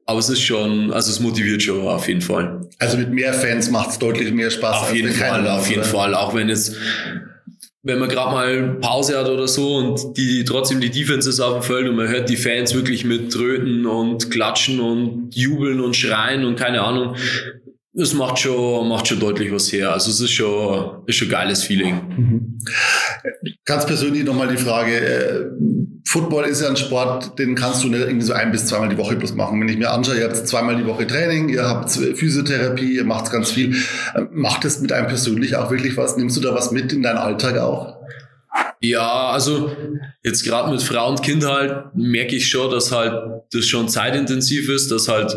Aber 0.04 0.18
es 0.18 0.28
ist 0.28 0.40
schon, 0.42 0.92
also 0.92 1.12
es 1.12 1.20
motiviert 1.20 1.62
schon 1.62 1.86
auf 1.86 2.08
jeden 2.08 2.22
Fall. 2.22 2.68
Also 2.80 2.96
mit 2.98 3.12
mehr 3.12 3.32
Fans 3.32 3.70
macht 3.70 3.90
es 3.90 3.98
deutlich 4.00 4.32
mehr 4.32 4.50
Spaß. 4.50 4.76
Auf 4.82 4.94
jeden 4.94 5.12
Fall, 5.12 5.46
auf 5.46 5.68
jeden 5.68 5.82
oder? 5.82 5.88
Fall. 5.88 6.14
Auch 6.16 6.34
wenn 6.34 6.48
jetzt, 6.48 6.74
wenn 7.84 8.00
man 8.00 8.08
gerade 8.08 8.32
mal 8.32 8.78
Pause 8.80 9.16
hat 9.16 9.28
oder 9.28 9.46
so 9.46 9.76
und 9.76 10.16
die 10.16 10.44
trotzdem 10.44 10.80
die 10.80 10.90
Defense 10.90 11.28
ist 11.28 11.38
auf 11.38 11.60
dem 11.60 11.62
Feld 11.62 11.88
und 11.88 11.94
man 11.94 12.08
hört 12.08 12.28
die 12.28 12.36
Fans 12.36 12.74
wirklich 12.74 13.04
mit 13.04 13.32
Tröten 13.32 13.86
und 13.86 14.28
Klatschen 14.28 14.80
und 14.80 15.36
Jubeln 15.36 15.80
und 15.80 15.94
Schreien 15.94 16.44
und 16.44 16.56
keine 16.56 16.82
Ahnung. 16.82 17.14
Es 17.94 18.14
macht 18.14 18.38
schon, 18.38 18.88
macht 18.88 19.06
schon 19.06 19.20
deutlich 19.20 19.52
was 19.52 19.70
her. 19.70 19.92
Also 19.92 20.10
es 20.10 20.20
ist 20.20 20.30
schon, 20.30 21.02
ist 21.06 21.16
schon 21.16 21.28
geiles 21.28 21.62
Feeling. 21.62 21.94
Mhm. 22.16 22.58
Ganz 23.66 23.84
persönlich 23.84 24.24
nochmal 24.24 24.48
die 24.48 24.56
Frage, 24.56 24.96
äh, 24.96 25.44
Football 26.06 26.44
ist 26.44 26.62
ja 26.62 26.68
ein 26.68 26.76
Sport, 26.76 27.38
den 27.38 27.54
kannst 27.54 27.84
du 27.84 27.88
nicht 27.88 28.00
irgendwie 28.00 28.24
so 28.24 28.32
ein 28.32 28.50
bis 28.50 28.66
zweimal 28.66 28.88
die 28.88 28.98
Woche 28.98 29.16
bloß 29.16 29.34
machen. 29.34 29.60
Wenn 29.60 29.68
ich 29.68 29.78
mir 29.78 29.90
anschaue, 29.90 30.16
ihr 30.16 30.24
habt 30.24 30.36
zweimal 30.36 30.76
die 30.76 30.86
Woche 30.86 31.06
Training, 31.06 31.48
ihr 31.48 31.64
habt 31.64 31.90
Physiotherapie, 31.90 32.96
ihr 32.96 33.04
macht 33.04 33.30
ganz 33.30 33.50
viel. 33.50 33.76
Ähm, 34.14 34.28
macht 34.32 34.64
es 34.64 34.80
mit 34.80 34.92
einem 34.92 35.06
persönlich 35.06 35.56
auch 35.56 35.70
wirklich 35.70 35.96
was? 35.96 36.16
Nimmst 36.16 36.36
du 36.36 36.40
da 36.40 36.54
was 36.54 36.70
mit 36.70 36.92
in 36.92 37.02
deinen 37.02 37.18
Alltag 37.18 37.58
auch? 37.58 37.96
Ja, 38.80 39.30
also 39.30 39.70
jetzt 40.22 40.44
gerade 40.44 40.70
mit 40.70 40.82
Frau 40.82 41.08
und 41.08 41.22
Kind 41.22 41.46
halt 41.46 41.94
merke 41.94 42.36
ich 42.36 42.48
schon, 42.48 42.70
dass 42.70 42.90
halt 42.90 43.14
das 43.52 43.66
schon 43.66 43.88
zeitintensiv 43.88 44.68
ist, 44.68 44.90
dass 44.90 45.08
halt 45.08 45.34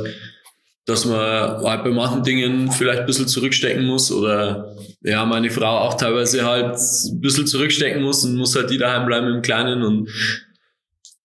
dass 0.85 1.05
man 1.05 1.19
halt 1.63 1.83
bei 1.83 1.89
manchen 1.89 2.23
Dingen 2.23 2.71
vielleicht 2.71 3.01
ein 3.01 3.05
bisschen 3.05 3.27
zurückstecken 3.27 3.85
muss 3.85 4.11
oder 4.11 4.75
ja, 5.01 5.25
meine 5.25 5.49
Frau 5.49 5.79
auch 5.79 5.95
teilweise 5.95 6.45
halt 6.45 6.75
ein 6.75 7.21
bisschen 7.21 7.47
zurückstecken 7.47 8.03
muss 8.03 8.23
und 8.23 8.35
muss 8.35 8.55
halt 8.55 8.69
die 8.69 8.77
daheim 8.77 9.07
bleiben 9.07 9.27
im 9.27 9.41
Kleinen 9.41 9.81
und 9.81 10.09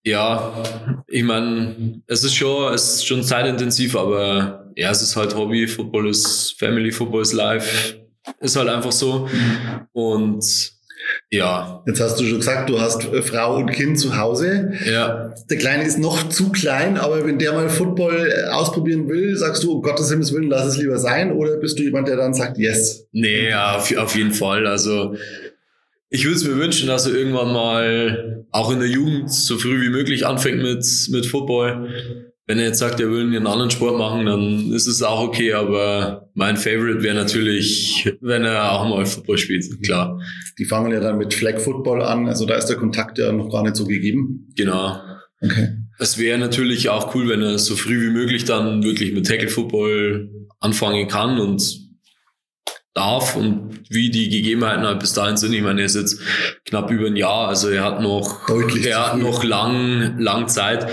ja, 0.03 0.63
ich 1.09 1.23
meine, 1.23 2.03
es 2.07 2.25
ist 2.25 2.35
schon, 2.35 2.73
es 2.73 2.95
ist 2.95 3.07
schon 3.07 3.23
zeitintensiv, 3.23 3.97
aber 3.97 4.73
ja, 4.77 4.91
es 4.91 5.03
ist 5.03 5.15
halt 5.15 5.35
Hobby, 5.35 5.67
Football 5.67 6.09
ist 6.09 6.59
Family, 6.59 6.91
Football 6.91 7.23
ist 7.23 7.35
Life, 7.35 8.01
ist 8.41 8.57
halt 8.57 8.69
einfach 8.69 8.93
so. 8.93 9.29
Und 9.93 10.43
ja. 11.31 11.83
Jetzt 11.87 12.01
hast 12.01 12.21
du 12.21 12.25
schon 12.25 12.39
gesagt, 12.39 12.69
du 12.69 12.81
hast 12.81 13.03
Frau 13.03 13.57
und 13.57 13.71
Kind 13.71 13.99
zu 13.99 14.17
Hause. 14.17 14.73
Ja. 14.85 15.35
Der 15.49 15.59
Kleine 15.59 15.85
ist 15.85 15.99
noch 15.99 16.29
zu 16.29 16.51
klein, 16.51 16.97
aber 16.97 17.27
wenn 17.27 17.39
der 17.39 17.53
mal 17.53 17.69
Football 17.69 18.31
äh, 18.31 18.49
ausprobieren 18.51 19.09
will, 19.09 19.37
sagst 19.37 19.63
du, 19.63 19.73
um 19.73 19.83
Gottes 19.83 20.11
Himmels 20.11 20.33
Willen, 20.33 20.49
lass 20.49 20.67
es 20.67 20.77
lieber 20.77 20.99
sein? 20.99 21.33
Oder 21.33 21.57
bist 21.57 21.79
du 21.79 21.83
jemand, 21.83 22.09
der 22.09 22.17
dann 22.17 22.35
sagt, 22.35 22.59
yes? 22.59 23.07
Nee, 23.13 23.49
ja, 23.49 23.77
auf, 23.77 23.97
auf 23.97 24.17
jeden 24.17 24.33
Fall. 24.33 24.67
Also, 24.67 25.17
ich 26.09 26.25
würde 26.25 26.37
es 26.37 26.45
mir 26.45 26.57
wünschen, 26.57 26.89
dass 26.89 27.07
er 27.07 27.15
irgendwann 27.15 27.53
mal 27.53 28.45
auch 28.51 28.73
in 28.73 28.81
der 28.81 28.89
Jugend 28.89 29.33
so 29.33 29.59
früh 29.59 29.81
wie 29.81 29.91
möglich 29.91 30.27
anfängt 30.27 30.63
mit, 30.63 30.85
mit 31.11 31.27
Football 31.27 32.30
wenn 32.51 32.59
er 32.59 32.65
jetzt 32.65 32.81
sagt, 32.81 32.99
er 32.99 33.09
will 33.09 33.21
einen 33.21 33.47
anderen 33.47 33.71
Sport 33.71 33.97
machen, 33.97 34.27
dann 34.27 34.73
ist 34.73 34.89
es 34.89 35.05
auch 35.05 35.21
okay, 35.21 35.53
aber 35.53 36.29
mein 36.35 36.57
Favorite 36.57 37.01
wäre 37.01 37.15
natürlich, 37.15 38.13
wenn 38.21 38.45
er 38.45 38.73
auch 38.73 38.89
mal 38.89 39.07
Football 39.07 39.39
spielt, 39.39 39.81
klar. 39.85 40.19
Die 40.59 40.65
fangen 40.65 40.91
ja 40.91 40.99
dann 40.99 41.19
mit 41.19 41.33
Flag 41.33 41.61
Football 41.61 42.03
an, 42.03 42.27
also 42.27 42.47
da 42.47 42.57
ist 42.57 42.67
der 42.67 42.77
Kontakt 42.77 43.19
ja 43.19 43.31
noch 43.31 43.53
gar 43.53 43.63
nicht 43.63 43.77
so 43.77 43.87
gegeben. 43.87 44.49
Genau. 44.57 45.01
Okay. 45.41 45.77
Es 46.01 46.19
wäre 46.19 46.39
natürlich 46.39 46.89
auch 46.89 47.15
cool, 47.15 47.29
wenn 47.29 47.41
er 47.41 47.57
so 47.61 47.77
früh 47.77 48.09
wie 48.09 48.13
möglich 48.13 48.47
dann 48.47 48.83
wirklich 48.83 49.13
mit 49.13 49.29
Tackle 49.29 49.49
Football 49.49 50.29
anfangen 50.59 51.07
kann 51.07 51.39
und 51.39 51.63
darf 52.95 53.37
und 53.37 53.81
wie 53.91 54.11
die 54.11 54.29
Gegebenheiten 54.29 54.85
halt 54.85 54.99
bis 54.99 55.13
dahin 55.13 55.37
sind. 55.37 55.53
Ich 55.53 55.63
meine, 55.63 55.83
er 55.83 55.87
ist 55.87 55.95
jetzt 55.95 56.21
knapp 56.65 56.91
über 56.91 57.07
ein 57.07 57.15
Jahr, 57.15 57.47
also 57.47 57.69
er 57.69 57.85
hat 57.85 58.01
noch, 58.01 58.49
Deutlich 58.49 58.87
er 58.87 59.13
hat 59.13 59.19
noch 59.19 59.45
lang, 59.45 60.19
lang 60.19 60.49
Zeit. 60.49 60.89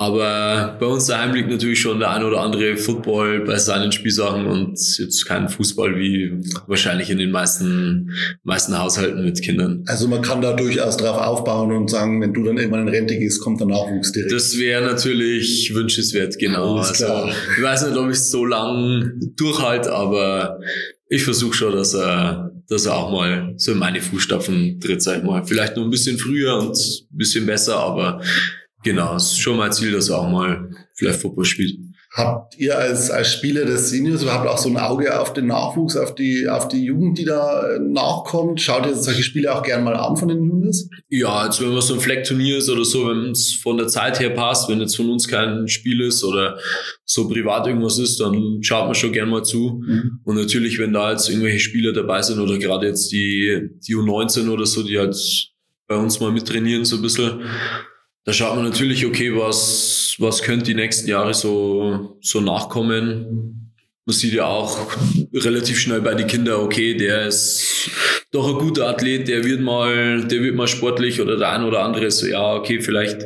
Aber 0.00 0.78
bei 0.80 0.86
uns 0.86 1.08
daheim 1.08 1.34
liegt 1.34 1.50
natürlich 1.50 1.78
schon 1.78 1.98
der 1.98 2.10
ein 2.10 2.24
oder 2.24 2.40
andere 2.40 2.78
Football 2.78 3.44
bei 3.44 3.58
seinen 3.58 3.92
Spielsachen 3.92 4.46
und 4.46 4.78
jetzt 4.96 5.26
kein 5.26 5.50
Fußball 5.50 5.94
wie 5.98 6.40
wahrscheinlich 6.66 7.10
in 7.10 7.18
den 7.18 7.30
meisten, 7.30 8.10
meisten 8.42 8.78
Haushalten 8.78 9.22
mit 9.22 9.42
Kindern. 9.42 9.84
Also 9.86 10.08
man 10.08 10.22
kann 10.22 10.40
da 10.40 10.54
durchaus 10.54 10.96
drauf 10.96 11.18
aufbauen 11.18 11.70
und 11.72 11.90
sagen, 11.90 12.18
wenn 12.22 12.32
du 12.32 12.42
dann 12.44 12.56
irgendwann 12.56 12.88
in 12.88 12.94
Rente 12.94 13.18
gehst, 13.18 13.42
kommt 13.42 13.60
der 13.60 13.66
Nachwuchs 13.66 14.12
direkt. 14.12 14.32
Das 14.32 14.58
wäre 14.58 14.86
natürlich 14.86 15.70
wünschenswert, 15.74 16.38
genau. 16.38 16.76
Also, 16.78 17.28
ich 17.58 17.62
weiß 17.62 17.86
nicht, 17.86 17.98
ob 17.98 18.06
ich 18.06 18.16
es 18.16 18.30
so 18.30 18.46
lang 18.46 19.20
durchhalte, 19.36 19.92
aber 19.92 20.60
ich 21.10 21.24
versuche 21.24 21.52
schon, 21.52 21.74
dass 21.74 21.92
er, 21.92 22.52
dass 22.70 22.86
er 22.86 22.96
auch 22.96 23.12
mal 23.12 23.52
so 23.58 23.72
in 23.72 23.78
meine 23.78 24.00
Fußstapfen 24.00 24.80
tritt, 24.80 25.02
sag 25.02 25.18
ich 25.18 25.24
mal. 25.24 25.44
Vielleicht 25.44 25.76
noch 25.76 25.84
ein 25.84 25.90
bisschen 25.90 26.16
früher 26.16 26.56
und 26.56 26.70
ein 26.70 27.18
bisschen 27.18 27.44
besser, 27.44 27.76
aber 27.76 28.22
Genau, 28.82 29.16
es 29.16 29.32
ist 29.32 29.40
schon 29.40 29.58
mein 29.58 29.72
Ziel, 29.72 29.92
dass 29.92 30.08
er 30.08 30.18
auch 30.18 30.30
mal 30.30 30.70
vielleicht 30.94 31.20
Football 31.20 31.44
spielt. 31.44 31.78
Habt 32.12 32.58
ihr 32.58 32.76
als, 32.76 33.08
als 33.08 33.32
Spieler 33.32 33.64
des 33.64 33.90
Seniors 33.90 34.22
überhaupt 34.22 34.48
auch 34.48 34.58
so 34.58 34.68
ein 34.68 34.76
Auge 34.76 35.20
auf 35.20 35.32
den 35.32 35.46
Nachwuchs, 35.46 35.96
auf 35.96 36.16
die, 36.16 36.48
auf 36.48 36.66
die 36.66 36.84
Jugend, 36.84 37.18
die 37.18 37.24
da 37.24 37.76
äh, 37.76 37.78
nachkommt? 37.78 38.60
Schaut 38.60 38.84
ihr 38.84 38.96
solche 38.96 39.22
Spiele 39.22 39.54
auch 39.54 39.62
gern 39.62 39.84
mal 39.84 39.94
an 39.94 40.16
von 40.16 40.26
den 40.26 40.44
Juniors? 40.44 40.88
Ja, 41.08 41.44
jetzt 41.44 41.60
wenn 41.60 41.68
man 41.72 41.80
so 41.82 41.94
ein 41.94 42.00
Fleckturnier 42.00 42.58
ist 42.58 42.68
oder 42.68 42.84
so, 42.84 43.08
wenn 43.08 43.30
es 43.30 43.54
von 43.54 43.76
der 43.76 43.86
Zeit 43.86 44.18
her 44.18 44.30
passt, 44.30 44.68
wenn 44.68 44.80
jetzt 44.80 44.96
von 44.96 45.08
uns 45.08 45.28
kein 45.28 45.68
Spiel 45.68 46.00
ist 46.00 46.24
oder 46.24 46.58
so 47.04 47.28
privat 47.28 47.68
irgendwas 47.68 47.98
ist, 47.98 48.18
dann 48.18 48.58
schaut 48.62 48.86
man 48.86 48.96
schon 48.96 49.12
gern 49.12 49.28
mal 49.28 49.44
zu. 49.44 49.80
Mhm. 49.86 50.18
Und 50.24 50.34
natürlich, 50.34 50.80
wenn 50.80 50.92
da 50.92 51.12
jetzt 51.12 51.28
irgendwelche 51.28 51.60
Spieler 51.60 51.92
dabei 51.92 52.22
sind 52.22 52.40
oder 52.40 52.58
gerade 52.58 52.88
jetzt 52.88 53.12
die, 53.12 53.70
die 53.86 53.94
U19 53.94 54.50
oder 54.50 54.66
so, 54.66 54.82
die 54.82 54.98
halt 54.98 55.16
bei 55.86 55.96
uns 55.96 56.18
mal 56.18 56.32
mittrainieren 56.32 56.84
so 56.84 56.96
ein 56.96 57.02
bisschen, 57.02 57.40
da 58.24 58.32
schaut 58.32 58.56
man 58.56 58.64
natürlich, 58.64 59.06
okay, 59.06 59.34
was, 59.34 60.16
was 60.18 60.42
könnte 60.42 60.66
die 60.66 60.74
nächsten 60.74 61.08
Jahre 61.08 61.34
so, 61.34 62.18
so 62.20 62.40
nachkommen. 62.40 63.72
Man 64.04 64.14
sieht 64.14 64.34
ja 64.34 64.46
auch 64.46 64.78
relativ 65.32 65.78
schnell 65.78 66.00
bei 66.00 66.14
den 66.14 66.26
Kindern, 66.26 66.60
okay, 66.60 66.94
der 66.94 67.26
ist 67.26 67.90
doch 68.32 68.48
ein 68.48 68.58
guter 68.58 68.88
Athlet, 68.88 69.28
der 69.28 69.44
wird 69.44 69.60
mal, 69.60 70.24
der 70.24 70.42
wird 70.42 70.54
mal 70.54 70.68
sportlich 70.68 71.20
oder 71.20 71.36
der 71.36 71.50
ein 71.50 71.64
oder 71.64 71.82
andere 71.82 72.10
so, 72.10 72.26
ja, 72.26 72.54
okay, 72.54 72.80
vielleicht 72.80 73.24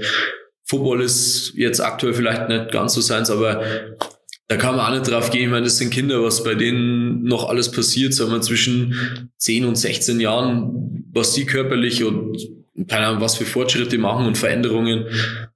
Football 0.64 1.02
ist 1.02 1.52
jetzt 1.56 1.80
aktuell 1.80 2.14
vielleicht 2.14 2.48
nicht 2.48 2.72
ganz 2.72 2.94
so 2.94 3.00
seins, 3.00 3.30
aber 3.30 3.62
da 4.48 4.56
kann 4.56 4.76
man 4.76 4.86
auch 4.86 4.98
nicht 4.98 5.10
drauf 5.10 5.30
gehen. 5.30 5.44
Ich 5.44 5.50
meine, 5.50 5.64
das 5.64 5.78
sind 5.78 5.90
Kinder, 5.90 6.22
was 6.22 6.44
bei 6.44 6.54
denen 6.54 7.24
noch 7.24 7.48
alles 7.48 7.70
passiert, 7.70 8.14
sagen 8.14 8.32
wir 8.32 8.40
zwischen 8.40 9.30
10 9.38 9.64
und 9.64 9.76
16 9.76 10.20
Jahren, 10.20 11.04
was 11.12 11.32
die 11.32 11.46
körperlich 11.46 12.04
und 12.04 12.38
keine 12.88 13.06
Ahnung, 13.06 13.20
was 13.20 13.36
für 13.36 13.44
Fortschritte 13.44 13.98
machen 13.98 14.26
und 14.26 14.36
Veränderungen. 14.36 15.06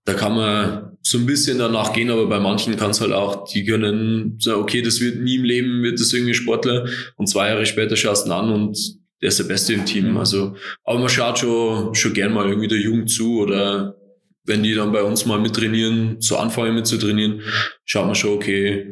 Da 0.04 0.14
kann 0.14 0.34
man 0.34 0.96
so 1.02 1.18
ein 1.18 1.26
bisschen 1.26 1.58
danach 1.58 1.92
gehen, 1.92 2.10
aber 2.10 2.26
bei 2.26 2.38
manchen 2.38 2.76
kann 2.76 2.90
es 2.90 3.00
halt 3.00 3.12
auch, 3.12 3.48
die 3.48 3.64
können 3.64 4.36
sagen, 4.38 4.60
okay, 4.60 4.82
das 4.82 5.00
wird 5.00 5.20
nie 5.20 5.36
im 5.36 5.44
Leben, 5.44 5.82
wird 5.82 6.00
das 6.00 6.12
irgendwie 6.12 6.34
Sportler 6.34 6.86
und 7.16 7.28
zwei 7.28 7.48
Jahre 7.48 7.66
später 7.66 7.96
schaust 7.96 8.26
du 8.26 8.30
ihn 8.30 8.32
an 8.32 8.50
und 8.50 8.78
der 9.20 9.28
ist 9.28 9.38
der 9.38 9.44
Beste 9.44 9.72
im 9.72 9.84
Team. 9.84 10.16
Also, 10.16 10.54
aber 10.84 10.98
man 10.98 11.08
schaut 11.08 11.40
schon, 11.40 11.94
schon 11.94 12.12
gern 12.12 12.32
mal 12.32 12.46
irgendwie 12.46 12.68
der 12.68 12.78
Jugend 12.78 13.10
zu 13.10 13.40
oder 13.40 13.96
wenn 14.44 14.62
die 14.62 14.74
dann 14.74 14.92
bei 14.92 15.02
uns 15.02 15.26
mal 15.26 15.40
mittrainieren, 15.40 16.20
so 16.20 16.36
anfangen 16.36 16.74
mit 16.74 16.86
zu 16.86 16.98
trainieren, 16.98 17.42
schaut 17.84 18.06
man 18.06 18.14
schon, 18.14 18.30
okay, 18.30 18.86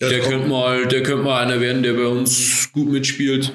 der 0.00 0.20
könnte 0.20 0.48
mal, 0.48 0.86
der 0.86 1.02
könnte 1.02 1.22
mal 1.22 1.42
einer 1.42 1.60
werden, 1.60 1.82
der 1.82 1.92
bei 1.92 2.06
uns 2.06 2.70
gut 2.72 2.90
mitspielt. 2.90 3.52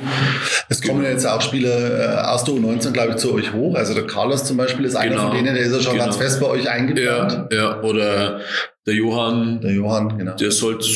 Es 0.70 0.82
kommen 0.82 1.04
ja 1.04 1.10
jetzt 1.10 1.26
auch 1.26 1.42
Spieler 1.42 2.24
äh, 2.24 2.28
aus 2.28 2.44
der 2.46 2.56
U19, 2.56 2.92
glaube 2.92 3.12
ich, 3.12 3.18
zu 3.18 3.34
euch 3.34 3.52
hoch. 3.54 3.76
Also 3.76 3.94
der 3.94 4.08
Carlos 4.08 4.46
zum 4.46 4.58
Beispiel 4.58 4.86
ist 4.86 4.96
einer 4.96 5.16
genau. 5.16 5.28
von 5.28 5.36
denen, 5.36 5.54
der 5.54 5.64
ist 5.64 5.74
ja 5.74 5.82
schon 5.82 5.94
genau. 5.94 6.06
ganz 6.06 6.18
fest 6.18 6.40
bei 6.40 6.48
euch 6.48 6.70
eingeplant. 6.70 7.52
Ja, 7.52 7.58
ja, 7.58 7.82
oder 7.82 8.42
der 8.86 8.94
Johann. 8.94 9.62
Der 9.62 9.74
Johann, 9.74 10.18
genau. 10.18 10.36
Der 10.36 10.52
sollte, 10.52 10.88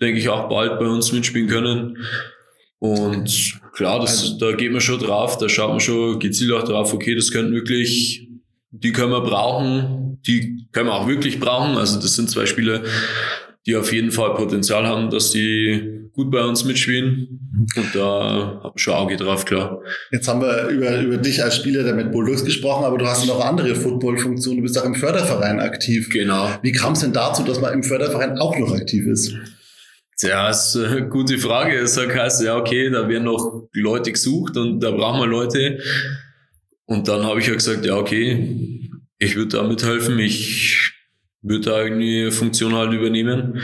denke 0.00 0.20
ich, 0.20 0.28
auch 0.28 0.48
bald 0.48 0.78
bei 0.78 0.86
uns 0.86 1.12
mitspielen 1.12 1.48
können. 1.48 1.98
Und 2.78 3.60
klar, 3.72 4.00
das, 4.00 4.20
also, 4.22 4.38
da 4.38 4.52
geht 4.52 4.70
man 4.70 4.80
schon 4.80 5.00
drauf, 5.00 5.38
da 5.38 5.48
schaut 5.48 5.70
man 5.70 5.80
schon 5.80 6.18
gezielt 6.18 6.52
auch 6.52 6.64
drauf, 6.64 6.92
okay, 6.92 7.14
das 7.14 7.30
könnten 7.30 7.52
wirklich, 7.52 8.28
die 8.70 8.92
können 8.92 9.10
wir 9.10 9.22
brauchen, 9.22 10.20
die 10.26 10.66
können 10.70 10.88
wir 10.88 10.94
auch 10.94 11.08
wirklich 11.08 11.40
brauchen. 11.40 11.76
Also 11.76 11.98
das 11.98 12.14
sind 12.14 12.30
zwei 12.30 12.46
Spieler, 12.46 12.82
die 13.66 13.76
auf 13.76 13.92
jeden 13.92 14.10
Fall 14.10 14.34
Potenzial 14.34 14.86
haben, 14.86 15.10
dass 15.10 15.30
die 15.30 16.08
gut 16.12 16.30
bei 16.30 16.44
uns 16.44 16.64
mitspielen. 16.64 17.40
Und 17.76 17.94
da 17.94 18.60
habe 18.62 18.72
ich 18.76 18.82
schon 18.82 18.94
Auge 18.94 19.16
drauf, 19.16 19.44
klar. 19.44 19.80
Jetzt 20.10 20.28
haben 20.28 20.40
wir 20.40 20.68
über, 20.68 21.00
über 21.00 21.16
dich 21.16 21.42
als 21.42 21.56
Spieler 21.56 21.82
der 21.82 21.94
mit 21.94 22.12
Bulldogs 22.12 22.44
gesprochen, 22.44 22.84
aber 22.84 22.98
du 22.98 23.06
hast 23.06 23.26
noch 23.26 23.44
andere 23.44 23.74
Football-Funktionen. 23.74 24.58
Du 24.58 24.62
bist 24.62 24.78
auch 24.78 24.84
im 24.84 24.94
Förderverein 24.94 25.60
aktiv. 25.60 26.08
Genau. 26.10 26.48
Wie 26.62 26.72
kam 26.72 26.92
es 26.92 27.00
denn 27.00 27.12
dazu, 27.12 27.42
dass 27.42 27.60
man 27.60 27.72
im 27.72 27.82
Förderverein 27.82 28.38
auch 28.38 28.56
noch 28.58 28.72
aktiv 28.72 29.06
ist? 29.06 29.34
Ja, 30.20 30.48
ist 30.50 30.76
eine 30.76 31.08
gute 31.08 31.38
Frage. 31.38 31.76
Es 31.76 31.98
heißt, 31.98 32.44
ja, 32.44 32.56
okay, 32.56 32.90
da 32.90 33.08
werden 33.08 33.24
noch 33.24 33.68
Leute 33.72 34.12
gesucht 34.12 34.56
und 34.56 34.80
da 34.80 34.90
brauchen 34.92 35.20
wir 35.20 35.26
Leute. 35.26 35.80
Und 36.86 37.08
dann 37.08 37.24
habe 37.24 37.40
ich 37.40 37.46
ja 37.46 37.54
gesagt, 37.54 37.84
ja, 37.84 37.96
okay, 37.96 38.88
ich 39.18 39.36
würde 39.36 39.56
da 39.56 39.62
mithelfen. 39.64 40.18
Ich 40.18 40.93
würde 41.44 41.70
da 41.70 41.82
irgendwie 41.82 42.30
Funktion 42.30 42.74
halt 42.74 42.92
übernehmen. 42.92 43.60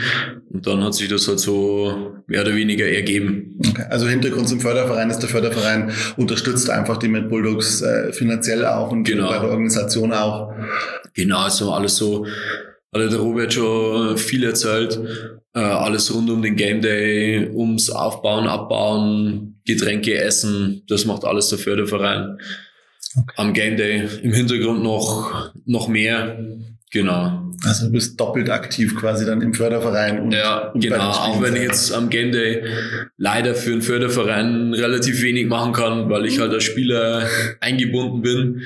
Und 0.49 0.67
dann 0.67 0.83
hat 0.83 0.93
sich 0.93 1.09
das 1.09 1.27
halt 1.27 1.39
so 1.39 2.13
mehr 2.27 2.41
oder 2.41 2.55
weniger 2.55 2.85
ergeben. 2.85 3.59
Okay. 3.67 3.85
Also 3.89 4.07
Hintergrund 4.07 4.47
zum 4.47 4.59
Förderverein 4.59 5.09
ist, 5.09 5.19
der 5.19 5.29
Förderverein 5.29 5.91
unterstützt 6.15 6.69
einfach 6.69 6.97
die 6.97 7.07
Mad 7.07 7.27
Bulldogs 7.27 7.81
äh, 7.81 8.13
finanziell 8.13 8.65
auch 8.65 8.91
und 8.91 9.03
Genau. 9.03 9.29
bei 9.29 9.39
der 9.39 9.49
Organisation 9.49 10.13
auch. 10.13 10.53
Genau, 11.13 11.39
also 11.39 11.71
alles 11.71 11.97
so, 11.97 12.25
hat 12.93 13.11
der 13.11 13.19
Robert 13.19 13.51
schon 13.53 14.17
viel 14.17 14.43
erzählt. 14.43 14.99
Äh, 15.53 15.59
alles 15.59 16.13
rund 16.13 16.29
um 16.29 16.41
den 16.41 16.55
Game 16.55 16.81
Day, 16.81 17.49
ums 17.51 17.89
Aufbauen, 17.89 18.47
Abbauen, 18.47 19.59
Getränke, 19.65 20.17
Essen, 20.17 20.83
das 20.87 21.05
macht 21.05 21.25
alles 21.25 21.49
der 21.49 21.57
Förderverein. 21.57 22.37
Am 23.35 23.53
Game 23.53 23.75
Day 23.75 24.07
im 24.21 24.31
Hintergrund 24.31 24.83
noch, 24.83 25.51
noch 25.65 25.87
mehr. 25.87 26.37
Genau. 26.91 27.49
Also 27.63 27.85
du 27.85 27.93
bist 27.93 28.19
doppelt 28.19 28.49
aktiv 28.49 28.95
quasi 28.95 29.25
dann 29.25 29.41
im 29.41 29.53
Förderverein 29.53 30.19
und, 30.19 30.31
Ja, 30.33 30.71
und 30.73 30.83
genau. 30.83 31.11
Auch 31.11 31.41
wenn 31.41 31.55
ich 31.55 31.63
jetzt 31.63 31.93
am 31.93 32.09
Game 32.09 32.31
Day 32.31 32.63
leider 33.17 33.55
für 33.55 33.71
einen 33.71 33.81
Förderverein 33.81 34.73
relativ 34.73 35.21
wenig 35.21 35.47
machen 35.47 35.71
kann, 35.71 36.09
weil 36.09 36.25
ich 36.25 36.39
halt 36.39 36.51
als 36.51 36.63
Spieler 36.63 37.27
eingebunden 37.61 38.21
bin. 38.21 38.61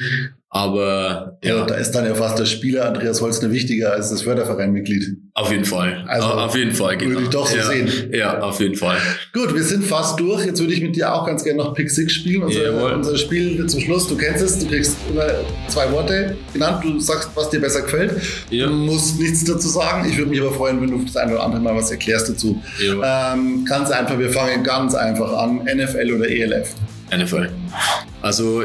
Aber 0.56 1.38
Ja, 1.44 1.58
ja, 1.58 1.66
da 1.66 1.76
ist 1.76 1.92
dann 1.92 2.06
ja 2.06 2.16
fast 2.16 2.40
der 2.40 2.46
Spieler 2.46 2.86
Andreas 2.86 3.22
Holzner 3.22 3.52
wichtiger 3.52 3.92
als 3.92 4.10
das 4.10 4.22
Fördervereinmitglied. 4.22 5.18
auf 5.34 5.52
jeden 5.52 5.66
Fall. 5.66 6.06
Also, 6.08 6.28
Au- 6.28 6.46
auf 6.46 6.56
jeden 6.56 6.72
Fall, 6.72 6.96
genau. 6.96 7.12
würde 7.12 7.24
ich 7.24 7.30
doch 7.30 7.46
so 7.46 7.58
ja, 7.58 7.66
sehen. 7.66 7.90
Ja, 8.14 8.40
auf 8.40 8.62
jeden 8.62 8.76
Fall. 8.76 8.96
Gut, 9.34 9.54
wir 9.54 9.64
sind 9.64 9.84
fast 9.84 10.18
durch. 10.18 10.46
Jetzt 10.46 10.62
würde 10.62 10.74
ich 10.74 10.82
mit 10.82 10.96
dir 10.96 11.14
auch 11.14 11.26
ganz 11.26 11.44
gerne 11.44 11.62
noch 11.62 11.74
Pick 11.74 11.92
Six 11.92 12.14
spielen. 12.14 12.44
Unser, 12.44 12.72
Jawohl. 12.72 12.94
unser 12.94 13.18
Spiel 13.18 13.66
zum 13.68 13.82
Schluss. 13.82 14.08
Du 14.08 14.16
kennst 14.16 14.42
es, 14.42 14.58
du 14.58 14.66
kriegst 14.68 14.96
immer 15.12 15.26
zwei 15.68 15.92
Worte 15.92 16.38
genannt. 16.54 16.86
Du 16.86 17.02
sagst, 17.02 17.32
was 17.36 17.50
dir 17.50 17.60
besser 17.60 17.82
gefällt. 17.82 18.14
Ja. 18.50 18.68
Du 18.68 18.72
musst 18.74 19.20
nichts 19.20 19.44
dazu 19.44 19.68
sagen. 19.68 20.08
Ich 20.10 20.18
würde 20.18 20.30
mich 20.30 20.40
aber 20.40 20.54
freuen, 20.54 20.82
wenn 20.82 20.90
du 20.90 21.04
das 21.04 21.18
eine 21.18 21.34
oder 21.34 21.44
andere 21.44 21.62
Mal 21.62 21.76
was 21.76 21.92
erklärst 21.92 22.30
dazu. 22.30 22.64
Ähm, 22.82 23.66
ganz 23.66 23.92
einfach, 23.92 24.18
wir 24.18 24.30
fangen 24.30 24.64
ganz 24.64 24.96
einfach 24.96 25.34
an. 25.34 25.64
NFL 25.66 26.14
oder 26.14 26.30
ELF? 26.30 26.70
NFL. 27.12 27.50
Also 28.26 28.64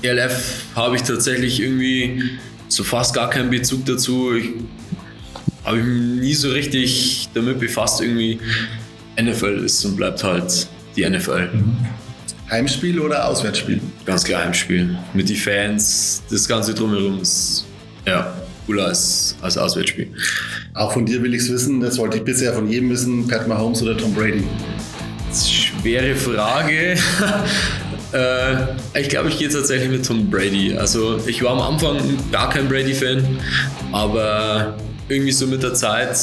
ELF 0.00 0.64
habe 0.74 0.96
ich 0.96 1.02
tatsächlich 1.02 1.60
irgendwie 1.60 2.30
so 2.68 2.82
fast 2.82 3.14
gar 3.14 3.28
keinen 3.28 3.50
Bezug 3.50 3.84
dazu. 3.84 4.34
Ich 4.34 4.48
habe 5.64 5.82
mich 5.82 6.22
nie 6.22 6.32
so 6.32 6.48
richtig 6.48 7.28
damit 7.34 7.60
befasst. 7.60 8.00
Irgendwie 8.00 8.40
NFL 9.20 9.64
ist 9.66 9.84
und 9.84 9.96
bleibt 9.96 10.24
halt 10.24 10.66
die 10.96 11.06
NFL. 11.06 11.50
Heimspiel 12.50 12.98
oder 12.98 13.28
Auswärtsspiel? 13.28 13.82
Ganz 14.06 14.24
klar 14.24 14.44
Heimspiel. 14.44 14.96
Mit 15.12 15.28
den 15.28 15.36
Fans, 15.36 16.22
das 16.30 16.48
Ganze 16.48 16.72
drumherum 16.72 17.20
ist 17.20 17.66
ja 18.06 18.34
cooler 18.64 18.86
als, 18.86 19.36
als 19.42 19.58
Auswärtsspiel. 19.58 20.08
Auch 20.72 20.92
von 20.94 21.04
dir 21.04 21.22
will 21.22 21.34
ich 21.34 21.42
es 21.42 21.52
wissen. 21.52 21.80
Das 21.80 21.98
wollte 21.98 22.16
ich 22.16 22.24
bisher 22.24 22.54
von 22.54 22.66
jedem 22.66 22.88
wissen. 22.88 23.28
Pat 23.28 23.46
Mahomes 23.46 23.82
oder 23.82 23.94
Tom 23.94 24.14
Brady? 24.14 24.44
Schwere 25.34 26.14
Frage. 26.14 26.96
Äh, 28.16 29.00
ich 29.00 29.08
glaube, 29.08 29.28
ich 29.28 29.38
gehe 29.38 29.48
tatsächlich 29.48 29.90
mit 29.90 30.06
Tom 30.06 30.30
Brady. 30.30 30.76
Also 30.76 31.18
ich 31.26 31.42
war 31.42 31.52
am 31.52 31.60
Anfang 31.60 31.98
gar 32.32 32.48
kein 32.48 32.68
Brady-Fan, 32.68 33.38
aber 33.92 34.74
irgendwie 35.08 35.32
so 35.32 35.46
mit 35.46 35.62
der 35.62 35.74
Zeit 35.74 36.16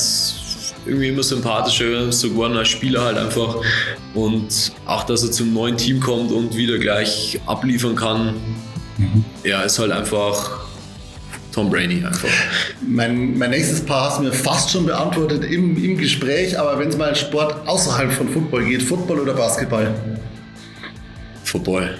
irgendwie 0.86 1.10
immer 1.10 1.24
sympathischer 1.24 2.12
so 2.12 2.30
geworden 2.30 2.58
als 2.58 2.70
Spieler 2.70 3.04
halt 3.06 3.18
einfach. 3.18 3.58
Und 4.14 4.72
auch, 4.86 5.04
dass 5.04 5.24
er 5.24 5.32
zum 5.32 5.54
neuen 5.54 5.78
Team 5.78 6.00
kommt 6.00 6.32
und 6.32 6.56
wieder 6.58 6.78
gleich 6.78 7.40
abliefern 7.46 7.96
kann, 7.96 8.34
ja, 9.44 9.62
ist 9.62 9.80
halt 9.80 9.92
einfach 9.92 10.66
Tom 11.54 11.70
Brady 11.70 12.04
einfach. 12.04 12.30
Mein, 12.82 13.38
mein 13.38 13.52
nächstes 13.52 13.82
Paar 13.82 14.10
hast 14.10 14.20
du 14.20 14.24
mir 14.24 14.34
fast 14.34 14.72
schon 14.72 14.86
beantwortet 14.86 15.44
im, 15.46 15.82
im 15.84 15.98
Gespräch, 15.98 16.60
aber 16.60 16.80
wenn 16.80 16.90
es 16.90 16.98
mal 16.98 17.16
Sport 17.16 17.68
außerhalb 17.68 18.12
von 18.12 18.28
Football 18.30 18.66
geht, 18.66 18.82
Football 18.82 19.20
oder 19.20 19.34
Basketball? 19.34 19.94
Football. 21.54 21.94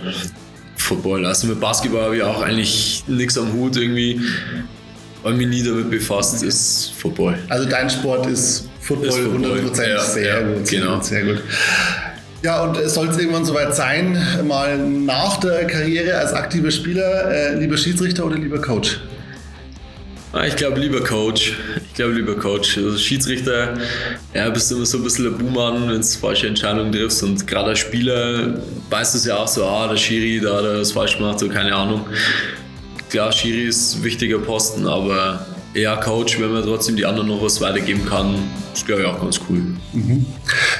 Football. 0.78 1.26
Also 1.28 1.46
mit 1.46 1.60
Basketball 1.60 2.06
habe 2.06 2.18
ich 2.18 2.24
auch 2.24 2.42
eigentlich 2.42 3.04
nichts 3.06 3.38
am 3.38 3.54
Hut 3.54 3.78
irgendwie, 3.78 4.20
weil 5.22 5.36
mich 5.36 5.48
nie 5.48 5.62
damit 5.62 5.92
befasst 5.92 6.42
ist 6.42 6.92
Football. 6.98 7.38
Also 7.50 7.70
dein 7.70 7.88
Sport 7.88 8.26
ist 8.26 8.68
Football, 8.80 9.08
Ist 9.10 9.18
Football, 9.20 9.60
100%. 9.60 9.90
ja, 9.90 10.00
sehr 10.00 10.26
ja, 10.26 10.42
gut, 10.42 10.68
sehr 10.68 10.80
genau. 10.80 10.96
gut, 10.96 11.06
sehr 11.06 11.24
gut. 11.24 11.44
Ja, 12.42 12.64
und 12.64 12.78
es 12.78 12.96
soll 12.96 13.10
es 13.10 13.18
irgendwann 13.20 13.46
soweit 13.46 13.76
sein, 13.76 14.18
mal 14.48 14.76
nach 14.78 15.38
der 15.38 15.66
Karriere 15.68 16.18
als 16.18 16.34
aktiver 16.34 16.72
Spieler, 16.72 17.32
äh, 17.32 17.60
lieber 17.60 17.78
Schiedsrichter 17.78 18.26
oder 18.26 18.36
lieber 18.38 18.60
Coach? 18.60 19.00
Ah, 20.34 20.48
Ich 20.48 20.56
glaube 20.56 20.80
lieber 20.80 21.04
Coach. 21.04 21.54
Ich 21.88 21.94
glaube 21.94 22.14
lieber 22.14 22.36
Coach. 22.36 22.78
Also 22.78 22.98
Schiedsrichter, 22.98 23.76
ja, 24.34 24.50
bist 24.50 24.72
immer 24.72 24.84
so 24.86 24.98
ein 24.98 25.04
bisschen 25.04 25.26
der 25.26 25.32
Buhmann, 25.32 25.88
wenn 25.88 26.02
du 26.02 26.08
falsche 26.08 26.48
Entscheidungen 26.48 26.92
triffst. 26.92 27.22
Und 27.22 27.46
gerade 27.46 27.70
als 27.70 27.80
Spieler 27.80 28.58
weißt 28.90 29.14
du 29.14 29.18
es 29.20 29.26
ja 29.26 29.38
auch 29.38 29.48
so, 29.48 29.64
ah, 29.64 29.88
der 29.88 29.98
Schiri, 29.98 30.42
da 30.44 30.58
hat 30.58 30.64
er 30.64 30.80
das 30.80 30.92
falsch 30.92 31.18
gemacht, 31.18 31.40
so 31.40 31.48
keine 31.50 31.76
Ahnung. 31.76 32.08
Klar, 33.12 33.32
Schiri 33.32 33.68
ist 33.68 33.96
ein 33.98 34.04
wichtiger 34.04 34.40
Posten, 34.40 34.88
aber 34.88 35.46
eher 35.76 35.96
Coach, 35.98 36.40
wenn 36.40 36.52
man 36.52 36.64
trotzdem 36.64 36.96
die 36.96 37.06
anderen 37.06 37.28
noch 37.28 37.44
was 37.44 37.62
weitergeben 37.62 38.04
kann, 38.08 38.36
ist 38.74 38.88
glaube 38.88 39.04
ich 39.04 39.08
auch 39.08 39.22
ganz 39.22 39.40
cool. 39.48 39.62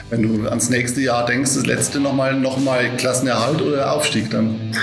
Wenn 0.10 0.24
du 0.24 0.48
ans 0.50 0.72
nächste 0.72 1.02
Jahr 1.02 1.28
denkst, 1.28 1.54
das 1.54 1.66
letzte 1.68 2.00
nochmal 2.00 2.40
noch 2.40 2.58
Klassenerhalt 2.98 3.62
oder 3.62 3.92
Aufstieg 3.92 4.32
dann? 4.32 4.76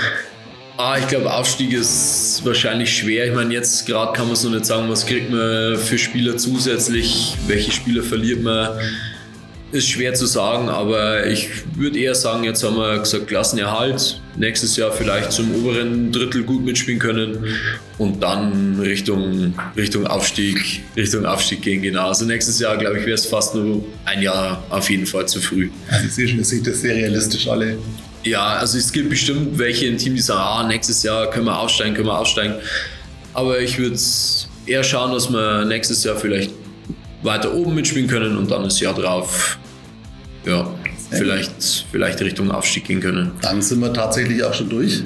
Ah, 0.77 0.97
ich 0.97 1.07
glaube, 1.07 1.31
Aufstieg 1.31 1.73
ist 1.73 2.41
wahrscheinlich 2.43 2.95
schwer. 2.95 3.27
Ich 3.27 3.33
meine, 3.33 3.53
jetzt 3.53 3.85
gerade 3.85 4.13
kann 4.13 4.25
man 4.25 4.33
es 4.33 4.43
noch 4.43 4.51
nicht 4.51 4.65
sagen, 4.65 4.89
was 4.89 5.05
kriegt 5.05 5.29
man 5.29 5.77
für 5.77 5.97
Spieler 5.97 6.37
zusätzlich, 6.37 7.35
welche 7.47 7.71
Spieler 7.71 8.01
verliert 8.01 8.41
man. 8.41 8.69
Ist 9.71 9.89
schwer 9.89 10.13
zu 10.13 10.25
sagen, 10.25 10.67
aber 10.69 11.27
ich 11.27 11.49
würde 11.75 11.97
eher 11.97 12.15
sagen, 12.15 12.43
jetzt 12.43 12.63
haben 12.63 12.75
wir 12.75 12.99
gesagt, 12.99 13.27
Klassenerhalt. 13.27 14.19
Nächstes 14.35 14.75
Jahr 14.75 14.91
vielleicht 14.91 15.31
zum 15.31 15.53
oberen 15.55 16.11
Drittel 16.11 16.43
gut 16.43 16.65
mitspielen 16.65 16.99
können 16.99 17.45
und 17.97 18.21
dann 18.21 18.79
Richtung, 18.79 19.53
Richtung 19.77 20.07
Aufstieg, 20.07 20.81
Richtung 20.97 21.25
Aufstieg 21.25 21.61
gehen, 21.61 21.81
genau. 21.81 22.07
Also 22.07 22.25
nächstes 22.25 22.59
Jahr, 22.59 22.77
glaube 22.77 22.99
ich, 22.99 23.05
wäre 23.05 23.15
es 23.15 23.25
fast 23.25 23.55
nur 23.55 23.83
ein 24.05 24.21
Jahr 24.21 24.63
auf 24.69 24.89
jeden 24.89 25.05
Fall 25.05 25.27
zu 25.27 25.39
früh. 25.39 25.69
Also 25.89 26.21
ihr 26.21 26.43
seht 26.43 26.67
das 26.67 26.81
sehr 26.81 26.95
realistisch 26.95 27.47
alle. 27.47 27.77
Ja, 28.23 28.53
also 28.57 28.77
es 28.77 28.91
gibt 28.91 29.09
bestimmt 29.09 29.57
welche 29.57 29.87
im 29.87 29.97
Team, 29.97 30.15
die 30.15 30.21
sagen, 30.21 30.41
ah, 30.41 30.67
nächstes 30.67 31.03
Jahr 31.03 31.29
können 31.29 31.45
wir 31.45 31.57
aufsteigen, 31.57 31.95
können 31.95 32.07
wir 32.07 32.19
aufsteigen. 32.19 32.55
Aber 33.33 33.59
ich 33.59 33.77
würde 33.79 33.97
eher 34.65 34.83
schauen, 34.83 35.11
dass 35.11 35.31
wir 35.31 35.65
nächstes 35.65 36.03
Jahr 36.03 36.15
vielleicht 36.15 36.51
weiter 37.23 37.53
oben 37.53 37.75
mitspielen 37.75 38.07
können 38.07 38.37
und 38.37 38.49
dann 38.51 38.63
das 38.63 38.79
Jahr 38.79 38.93
drauf, 38.93 39.57
ja, 40.45 40.67
vielleicht, 41.09 41.85
vielleicht 41.91 42.21
Richtung 42.21 42.51
Aufstieg 42.51 42.85
gehen 42.85 42.99
können. 42.99 43.31
Dann 43.41 43.61
sind 43.61 43.79
wir 43.79 43.93
tatsächlich 43.93 44.43
auch 44.43 44.53
schon 44.53 44.69
durch. 44.69 45.01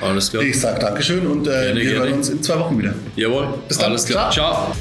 Alles 0.00 0.30
klar. 0.30 0.42
Ich 0.42 0.58
sage 0.60 0.80
Dankeschön 0.80 1.26
und 1.26 1.46
äh, 1.46 1.50
Gerne, 1.50 1.80
wir 1.80 1.90
hören 1.90 2.12
uns 2.14 2.28
in 2.28 2.42
zwei 2.42 2.58
Wochen 2.58 2.78
wieder. 2.78 2.94
Jawohl, 3.16 3.54
Bis 3.68 3.78
dann. 3.78 3.90
alles 3.90 4.04
klar. 4.04 4.30
Ciao. 4.30 4.72